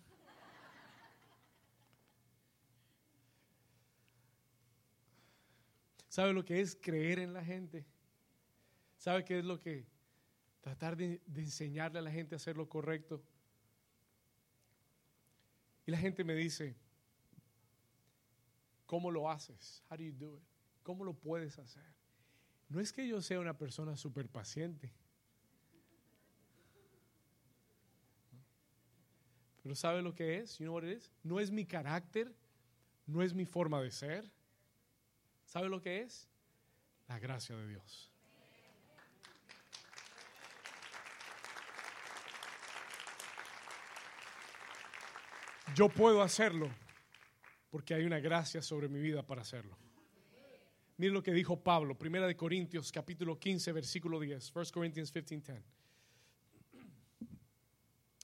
[6.08, 7.86] ¿Sabe lo que es creer en la gente?
[8.98, 9.86] ¿Sabe qué es lo que
[10.61, 13.22] tratar de, enseñarle a la gente a hacer lo correcto?
[15.86, 16.76] Y la gente me dice,
[18.86, 19.82] ¿cómo lo haces?
[19.88, 20.44] How do you do it?
[20.82, 21.86] ¿Cómo lo puedes hacer?
[22.68, 24.92] No es que yo sea una persona súper paciente.
[29.62, 30.58] Pero ¿sabe lo que es?
[30.58, 31.02] You know what it?
[31.22, 32.34] No es mi carácter,
[33.06, 34.30] no es mi forma de ser.
[35.44, 36.28] ¿Sabe lo que es?
[37.08, 38.11] La gracia de Dios.
[45.74, 46.68] Yo puedo hacerlo
[47.70, 49.76] porque hay una gracia sobre mi vida para hacerlo.
[50.96, 54.54] Mire lo que dijo Pablo, Primera de Corintios, capítulo 15, versículo 10.
[54.54, 55.64] 1 Corinthians 15, 10.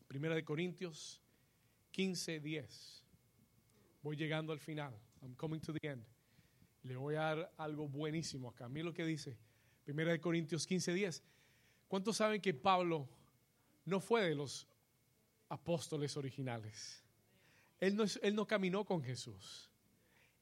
[0.07, 1.23] Primera de Corintios
[1.97, 3.03] 15, 10.
[4.03, 4.93] Voy llegando al final.
[5.23, 6.05] I'm coming to the end.
[6.83, 8.69] Le voy a dar algo buenísimo acá.
[8.69, 9.39] Mire lo que dice.
[9.83, 11.23] Primera de Corintios 15, 10.
[11.89, 13.09] ¿Cuántos saben que Pablo
[13.87, 14.69] no fue de los
[15.49, 17.03] apóstoles originales?
[17.81, 19.71] Él no, él no caminó con Jesús.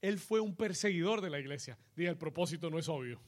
[0.03, 1.79] Él fue un perseguidor de la iglesia.
[1.95, 3.21] Diga, el propósito no es obvio.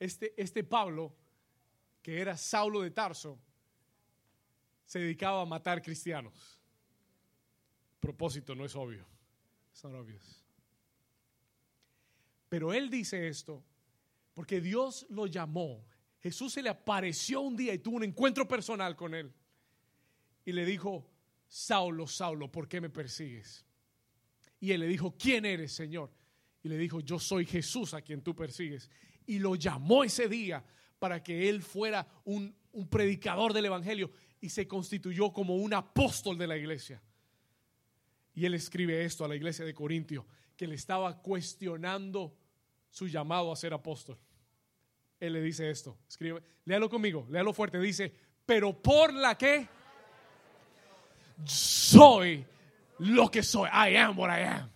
[0.00, 1.14] Este, este Pablo,
[2.02, 3.38] que era Saulo de Tarso,
[4.92, 6.60] se dedicaba a matar cristianos.
[7.98, 9.06] Propósito no es obvio.
[12.50, 13.64] Pero él dice esto
[14.34, 15.82] porque Dios lo llamó.
[16.20, 19.32] Jesús se le apareció un día y tuvo un encuentro personal con él.
[20.44, 21.10] Y le dijo,
[21.48, 23.64] Saulo, Saulo, ¿por qué me persigues?
[24.60, 26.12] Y él le dijo, ¿quién eres, Señor?
[26.62, 28.90] Y le dijo, yo soy Jesús a quien tú persigues.
[29.24, 30.62] Y lo llamó ese día
[30.98, 34.10] para que él fuera un, un predicador del Evangelio
[34.40, 37.02] y se constituyó como un apóstol de la iglesia.
[38.34, 42.36] Y él escribe esto a la iglesia de Corintio, que le estaba cuestionando
[42.90, 44.18] su llamado a ser apóstol.
[45.20, 48.12] Él le dice esto, escribe, léalo conmigo, léalo fuerte, dice,
[48.44, 49.68] pero por la que
[51.44, 52.44] soy
[52.98, 53.68] lo que soy.
[53.68, 54.70] I am what I am.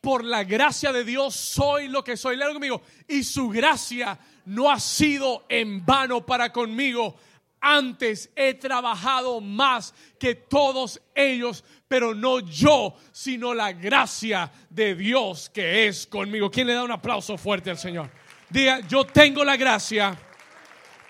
[0.00, 2.36] Por la gracia de Dios soy lo que soy.
[2.36, 2.82] Léalo conmigo.
[3.08, 7.16] Y su gracia no ha sido en vano para conmigo.
[7.60, 15.50] Antes he trabajado más que todos ellos, pero no yo, sino la gracia de Dios
[15.50, 16.50] que es conmigo.
[16.50, 18.10] ¿Quién le da un aplauso fuerte al Señor?
[18.48, 20.16] Diga, yo tengo la gracia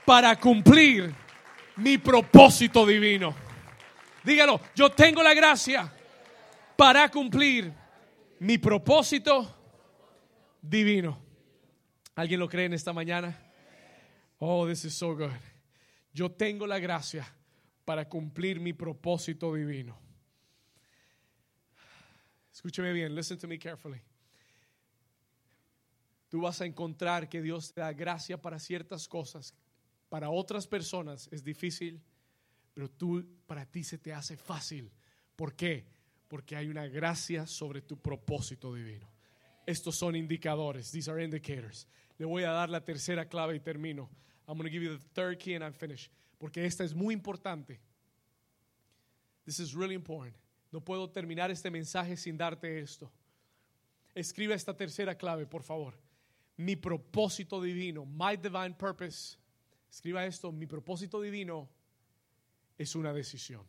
[0.05, 1.15] para cumplir
[1.77, 3.35] mi propósito divino.
[4.25, 5.93] Dígalo, yo tengo la gracia
[6.77, 7.73] para cumplir
[8.41, 9.55] mi propósito
[10.61, 11.19] divino.
[12.15, 13.37] ¿Alguien lo cree en esta mañana?
[14.39, 15.31] Oh, this is so good.
[16.17, 17.31] Yo tengo la gracia
[17.85, 19.99] para cumplir mi propósito divino.
[22.51, 24.01] Escúcheme bien, listen to me carefully.
[26.31, 29.55] Tú vas a encontrar que Dios te da gracia para ciertas cosas.
[30.09, 32.03] Para otras personas es difícil
[32.77, 34.93] pero tú, para ti se te hace fácil.
[35.35, 35.87] ¿Por qué?
[36.29, 39.09] Porque hay una gracia sobre tu propósito divino.
[39.65, 40.91] Estos son indicadores.
[40.91, 41.89] These are indicators.
[42.19, 44.11] Le voy a dar la tercera clave y termino.
[44.49, 46.11] I'm going to give you the third key and I'm finished.
[46.39, 47.79] Porque esta es muy importante.
[49.45, 50.35] This is really important.
[50.73, 53.11] No puedo terminar este mensaje sin darte esto.
[54.15, 55.95] Escribe esta tercera clave, por favor.
[56.57, 59.37] Mi propósito divino, my divine purpose.
[59.91, 61.69] Escriba esto, mi propósito divino
[62.79, 63.63] es una decisión.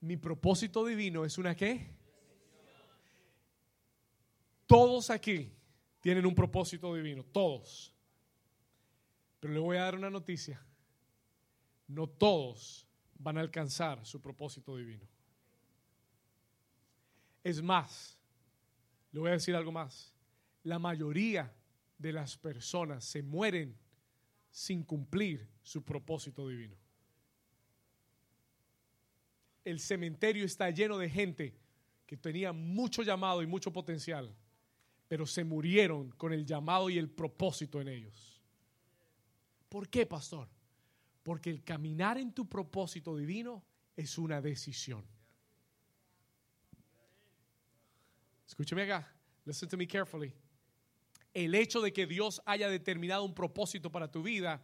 [0.00, 1.97] Mi propósito divino es una qué?
[4.68, 5.50] Todos aquí
[5.98, 7.94] tienen un propósito divino, todos.
[9.40, 10.62] Pero le voy a dar una noticia.
[11.86, 12.86] No todos
[13.18, 15.08] van a alcanzar su propósito divino.
[17.42, 18.18] Es más,
[19.10, 20.14] le voy a decir algo más.
[20.64, 21.50] La mayoría
[21.96, 23.74] de las personas se mueren
[24.50, 26.76] sin cumplir su propósito divino.
[29.64, 31.58] El cementerio está lleno de gente
[32.06, 34.34] que tenía mucho llamado y mucho potencial,
[35.08, 38.40] pero se murieron con el llamado y el propósito en ellos.
[39.68, 40.48] ¿Por qué, pastor?
[41.22, 43.64] Porque el caminar en tu propósito divino
[43.96, 45.04] es una decisión.
[48.46, 49.12] Escúcheme acá.
[49.44, 50.34] Listen to me carefully
[51.44, 54.60] el hecho de que Dios haya determinado un propósito para tu vida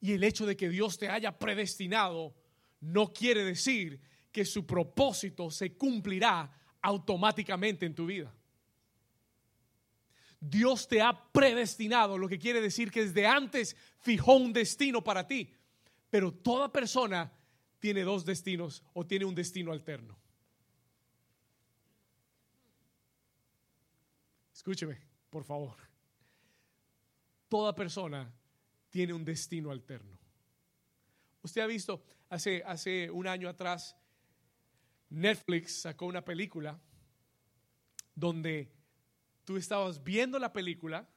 [0.00, 2.34] y el hecho de que Dios te haya predestinado
[2.80, 4.00] no quiere decir
[4.32, 6.50] que su propósito se cumplirá
[6.82, 8.34] automáticamente en tu vida.
[10.48, 15.26] Dios te ha predestinado, lo que quiere decir que desde antes fijó un destino para
[15.26, 15.52] ti,
[16.10, 17.32] pero toda persona
[17.78, 20.18] tiene dos destinos o tiene un destino alterno.
[24.52, 25.76] Escúcheme por favor.
[27.48, 28.32] Toda persona
[28.88, 30.18] tiene un destino alterno.
[31.42, 33.94] Usted ha visto, hace, hace un año atrás,
[35.10, 36.80] Netflix sacó una película
[38.14, 38.72] donde
[39.46, 41.08] tú estabas viendo la película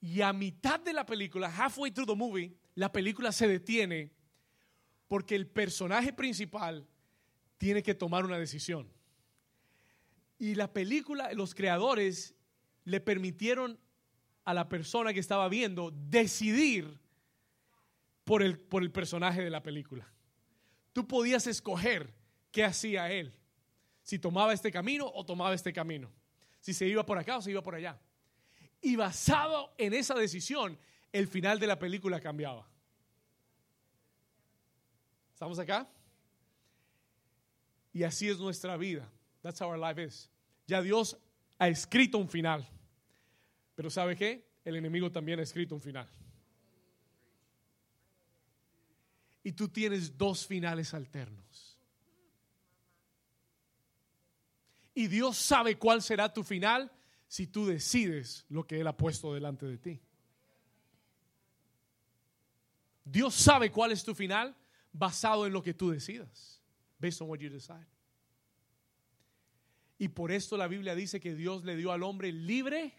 [0.00, 4.12] y a mitad de la película, halfway through the movie, la película se detiene
[5.06, 6.86] porque el personaje principal
[7.56, 8.92] tiene que tomar una decisión.
[10.38, 12.34] Y la película, los creadores
[12.84, 13.78] le permitieron
[14.44, 17.00] a la persona que estaba viendo decidir
[18.24, 20.12] por el, por el personaje de la película.
[20.92, 22.12] Tú podías escoger
[22.50, 23.32] qué hacía él,
[24.02, 26.12] si tomaba este camino o tomaba este camino,
[26.66, 27.96] si se iba por acá o se iba por allá.
[28.82, 30.76] Y basado en esa decisión,
[31.12, 32.68] el final de la película cambiaba.
[35.32, 35.88] ¿Estamos acá?
[37.92, 39.08] Y así es nuestra vida.
[39.42, 40.28] That's how our life is.
[40.66, 41.16] Ya Dios
[41.56, 42.68] ha escrito un final.
[43.76, 44.44] Pero ¿sabe qué?
[44.64, 46.08] El enemigo también ha escrito un final.
[49.44, 51.75] Y tú tienes dos finales alternos.
[54.96, 56.90] Y Dios sabe cuál será tu final
[57.28, 60.00] si tú decides lo que Él ha puesto delante de ti.
[63.04, 64.56] Dios sabe cuál es tu final
[64.90, 66.62] basado en lo que tú decidas.
[66.98, 67.86] Based on what you decide.
[69.98, 72.94] Y por esto la Biblia dice que Dios le dio al hombre libre.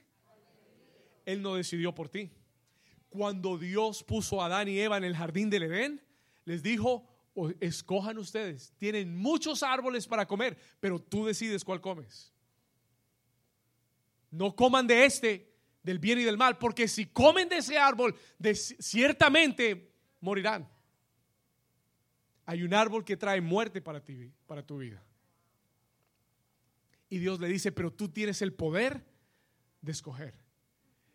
[1.26, 2.30] Él no decidió por ti.
[3.10, 6.02] Cuando Dios puso a Adán y Eva en el jardín del Edén,
[6.46, 7.10] les dijo,
[7.60, 12.34] escojan ustedes, tienen muchos árboles para comer, pero tú decides cuál comes.
[14.32, 18.16] No coman de este, del bien y del mal, porque si comen de ese árbol,
[18.80, 20.68] ciertamente morirán.
[22.46, 25.04] Hay un árbol que trae muerte para ti, para tu vida.
[27.10, 29.06] Y Dios le dice, pero tú tienes el poder
[29.82, 30.34] de escoger.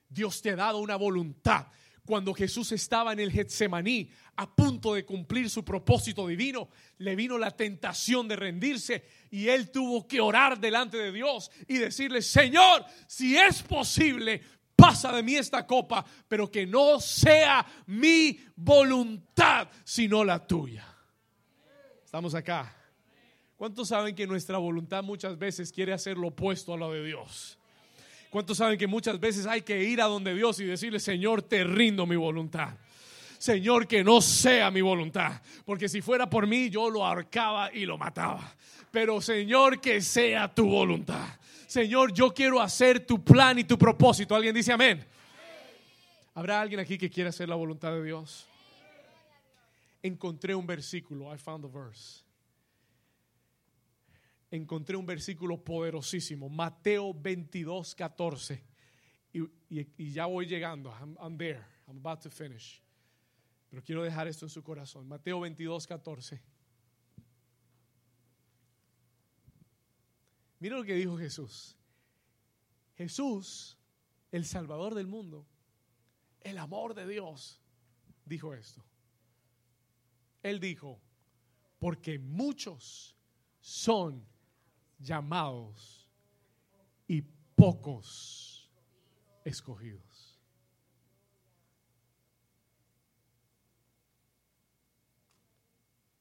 [0.09, 1.66] Dios te ha dado una voluntad.
[2.05, 7.39] Cuando Jesús estaba en el Getsemaní, a punto de cumplir su propósito divino, le vino
[7.39, 12.85] la tentación de rendirse y él tuvo que orar delante de Dios y decirle, Señor,
[13.07, 14.43] si es posible,
[14.75, 20.85] pasa de mí esta copa, pero que no sea mi voluntad, sino la tuya.
[22.05, 22.77] Estamos acá.
[23.57, 27.61] ¿Cuántos saben que nuestra voluntad muchas veces quiere hacer lo opuesto a lo de Dios?
[28.33, 31.64] ¿Cuántos saben que muchas veces hay que ir a donde Dios y decirle, Señor, te
[31.64, 32.70] rindo mi voluntad?
[33.37, 37.85] Señor, que no sea mi voluntad, porque si fuera por mí yo lo ahorcaba y
[37.85, 38.57] lo mataba.
[38.91, 41.28] Pero Señor, que sea tu voluntad.
[41.66, 44.35] Señor, yo quiero hacer tu plan y tu propósito.
[44.35, 45.05] ¿Alguien dice amén?
[46.33, 48.49] ¿Habrá alguien aquí que quiera hacer la voluntad de Dios?
[50.03, 51.30] encontré un versículo.
[51.30, 52.22] I found a verse.
[54.53, 56.51] Encontré un versículo poderosísimo.
[56.51, 58.63] Mateo 22, 14.
[59.33, 60.91] Y, ya voy llegando.
[60.91, 61.65] I'm, I'm, there.
[61.89, 62.83] I'm about to finish.
[63.71, 65.09] Pero quiero dejar esto en su corazón.
[65.09, 66.43] Mateo 22, 14.
[70.59, 71.75] Mira lo que dijo Jesús.
[72.95, 73.79] Jesús,
[74.31, 75.47] el Salvador del mundo,
[76.43, 77.59] el amor de Dios,
[78.27, 78.85] dijo esto.
[80.43, 81.01] Él dijo,
[81.79, 83.17] porque muchos
[83.63, 84.31] son
[85.03, 86.09] llamados
[87.07, 87.23] y
[87.55, 88.71] pocos
[89.45, 90.39] escogidos.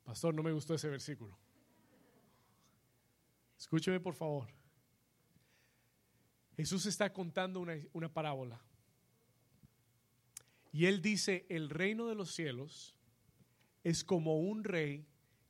[0.04, 1.38] Pastor, no me gustó ese versículo.
[3.58, 4.50] Escúcheme por favor.
[6.58, 8.60] Jesús está contando una, una parábola.
[10.74, 12.96] Y él dice, el reino de los cielos
[13.84, 15.06] es como un rey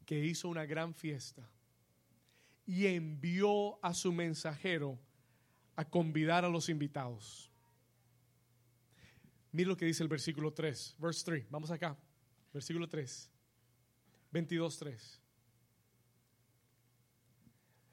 [0.05, 1.49] que hizo una gran fiesta
[2.65, 4.99] y envió a su mensajero
[5.75, 7.51] a convidar a los invitados.
[9.51, 11.49] Mira lo que dice el versículo 3, verse 3.
[11.49, 11.97] Vamos acá.
[12.53, 13.29] Versículo 3.
[14.31, 15.21] 22, 3.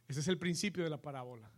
[0.09, 1.51] Ese es el principio de la parábola.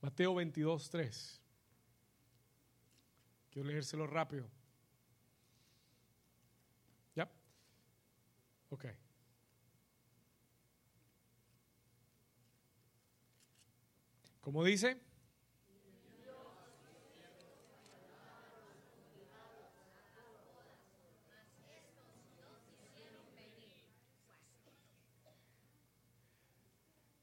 [0.00, 1.40] Mateo 22, 3.
[3.50, 4.48] Quiero leérselo rápido.
[8.70, 8.86] Ok.
[14.46, 14.96] ¿Cómo dice?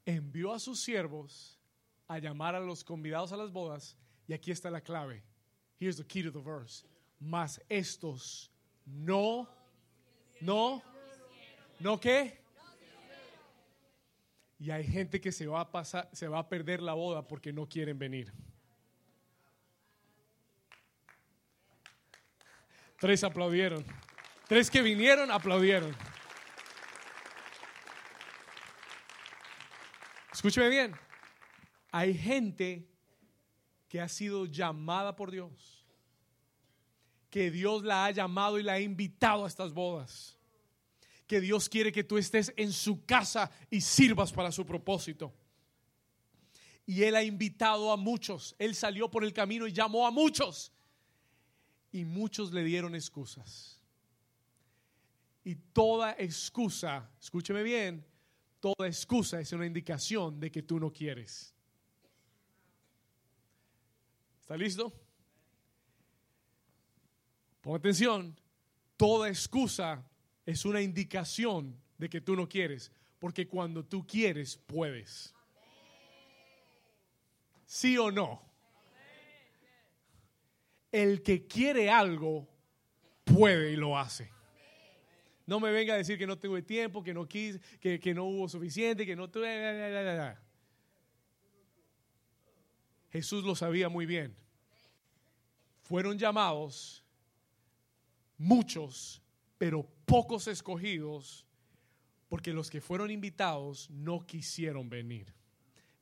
[0.04, 1.58] Envió a sus siervos
[2.08, 3.96] a llamar a los convidados a las bodas
[4.28, 5.24] y aquí está la clave.
[5.80, 6.84] Here's the key to the verse.
[7.18, 8.52] Mas estos
[8.84, 9.48] no,
[10.42, 10.82] no
[11.80, 12.43] ¿No qué?
[14.58, 17.52] Y hay gente que se va a pasar, se va a perder la boda porque
[17.52, 18.32] no quieren venir.
[22.98, 23.84] Tres aplaudieron.
[24.48, 25.94] Tres que vinieron aplaudieron.
[30.32, 30.94] Escúcheme bien.
[31.90, 32.86] Hay gente
[33.88, 35.86] que ha sido llamada por Dios,
[37.30, 40.36] que Dios la ha llamado y la ha invitado a estas bodas,
[41.26, 45.34] que Dios quiere que tú estés en su casa y sirvas para su propósito.
[46.86, 50.72] Y Él ha invitado a muchos, Él salió por el camino y llamó a muchos,
[51.92, 53.80] y muchos le dieron excusas.
[55.44, 58.04] Y toda excusa, escúcheme bien,
[58.60, 61.54] toda excusa es una indicación de que tú no quieres.
[64.40, 64.92] ¿Está listo?
[67.62, 68.38] Pon atención,
[68.96, 70.06] toda excusa
[70.46, 75.34] es una indicación de que tú no quieres, porque cuando tú quieres, puedes.
[77.66, 78.42] ¿Sí o no?
[80.92, 82.48] El que quiere algo,
[83.24, 84.30] puede y lo hace.
[85.46, 88.48] No me venga a decir que no tuve tiempo, que no quise, que, no hubo
[88.48, 90.36] suficiente, que no tuve.
[93.10, 94.34] Jesús lo sabía muy bien.
[95.82, 97.04] Fueron llamados
[98.38, 99.22] muchos,
[99.58, 101.46] pero pocos escogidos,
[102.28, 105.32] porque los que fueron invitados no quisieron venir.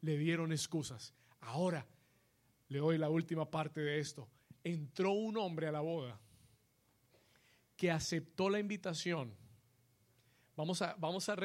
[0.00, 1.14] Le dieron excusas.
[1.40, 1.86] Ahora
[2.68, 4.28] le doy la última parte de esto.
[4.64, 6.18] Entró un hombre a la boda
[7.76, 9.34] que aceptó la invitación.
[10.56, 11.36] Vamos a, vamos a,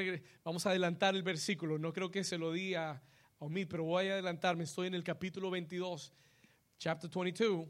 [0.44, 1.78] vamos a adelantar el versículo.
[1.78, 3.02] No creo que se lo diga
[3.40, 4.64] a, mí, pero voy a adelantarme.
[4.64, 6.14] Estoy en el capítulo 22,
[6.78, 7.68] chapter 22.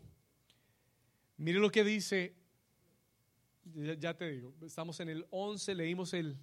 [1.38, 2.35] Mire lo que dice.
[3.99, 6.38] Ya, te digo, estamos en el 11, leímos el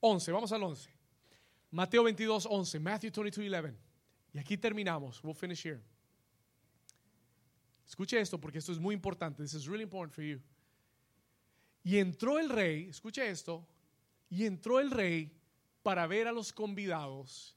[0.00, 0.90] 11, vamos al 11.
[1.70, 2.80] Mateo 22, 11.
[2.80, 3.74] Matthew 22, 11.
[4.34, 5.22] Y aquí terminamos.
[5.22, 5.80] We'll finish here.
[7.86, 9.42] Escuche esto porque esto es muy importante.
[9.42, 10.40] This is really important for you.
[11.84, 13.66] Y entró el rey, escuche esto,
[14.30, 15.30] y entró el rey
[15.82, 17.56] para ver a los convidados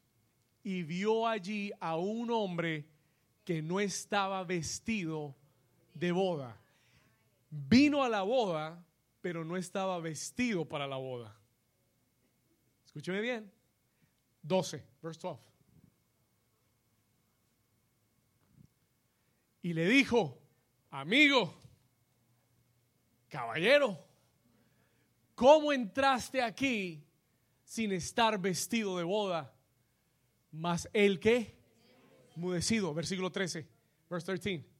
[0.63, 2.85] y vio allí a un hombre
[3.43, 5.35] que no estaba vestido
[5.93, 6.59] de boda.
[7.57, 8.85] Vino a la boda,
[9.21, 11.39] pero no estaba vestido para la boda.
[12.85, 13.49] Escúcheme bien.
[14.41, 15.49] 12, verse 12.
[19.61, 20.37] Y le dijo,
[20.91, 21.61] amigo,
[23.29, 24.05] caballero,
[25.33, 27.07] ¿cómo entraste aquí
[27.63, 29.55] sin estar vestido de boda?
[30.51, 31.57] Mas el que,
[32.35, 33.65] mudecido, versículo 13,
[34.09, 34.74] verse 13.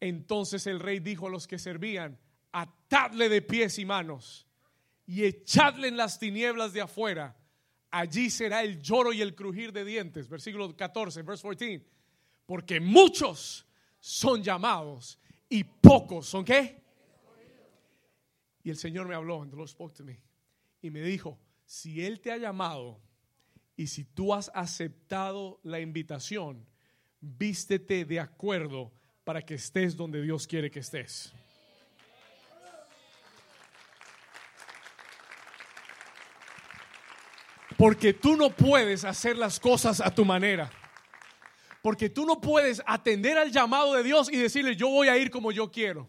[0.00, 2.18] Entonces el rey dijo a los que servían,
[2.52, 4.46] atadle de pies y manos
[5.06, 7.36] y echadle en las tinieblas de afuera.
[7.90, 10.28] Allí será el lloro y el crujir de dientes.
[10.28, 11.86] Versículo 14, verse 14.
[12.46, 13.66] Porque muchos
[13.98, 16.80] son llamados y pocos son qué?
[18.62, 20.22] Y el Señor me habló, and the Lord spoke to me,
[20.82, 23.00] y me dijo, si Él te ha llamado
[23.74, 26.66] y si tú has aceptado la invitación,
[27.20, 28.92] vístete de acuerdo
[29.30, 31.32] para que estés donde Dios quiere que estés.
[37.76, 40.68] Porque tú no puedes hacer las cosas a tu manera.
[41.80, 45.30] Porque tú no puedes atender al llamado de Dios y decirle, yo voy a ir
[45.30, 46.08] como yo quiero.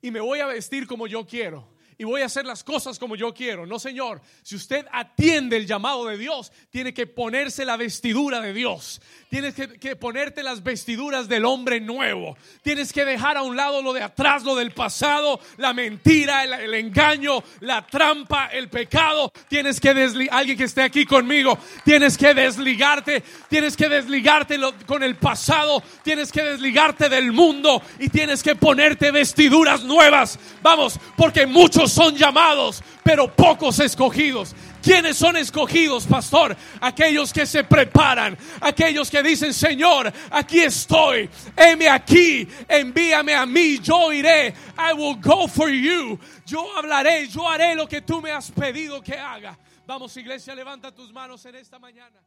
[0.00, 3.16] Y me voy a vestir como yo quiero y voy a hacer las cosas como
[3.16, 3.66] yo quiero.
[3.66, 4.20] No, Señor.
[4.42, 9.00] Si usted atiende el llamado de Dios, tiene que ponerse la vestidura de Dios.
[9.28, 12.36] Tienes que, ponerte las vestiduras del hombre nuevo.
[12.62, 16.74] Tienes que dejar a un lado lo de atrás, lo del pasado, la mentira, el,
[16.74, 19.32] engaño, la trampa, el pecado.
[19.48, 25.02] Tienes que desligar, alguien que esté aquí conmigo, tienes que desligarte, tienes que desligarte con
[25.02, 30.38] el pasado, tienes que desligarte del mundo y tienes que ponerte vestiduras nuevas.
[30.62, 31.46] Vamos, porque
[31.90, 34.54] son llamados, pero pocos escogidos.
[34.82, 36.56] ¿Quiénes son escogidos, pastor?
[36.80, 43.78] Aquellos que se preparan, aquellos que dicen, Señor, aquí estoy, heme aquí, envíame a mí,
[43.78, 48.32] yo iré, I will go for you, yo hablaré, yo haré lo que tú me
[48.32, 49.56] has pedido que haga.
[49.86, 52.20] Vamos, iglesia, levanta tus manos en esta mañana.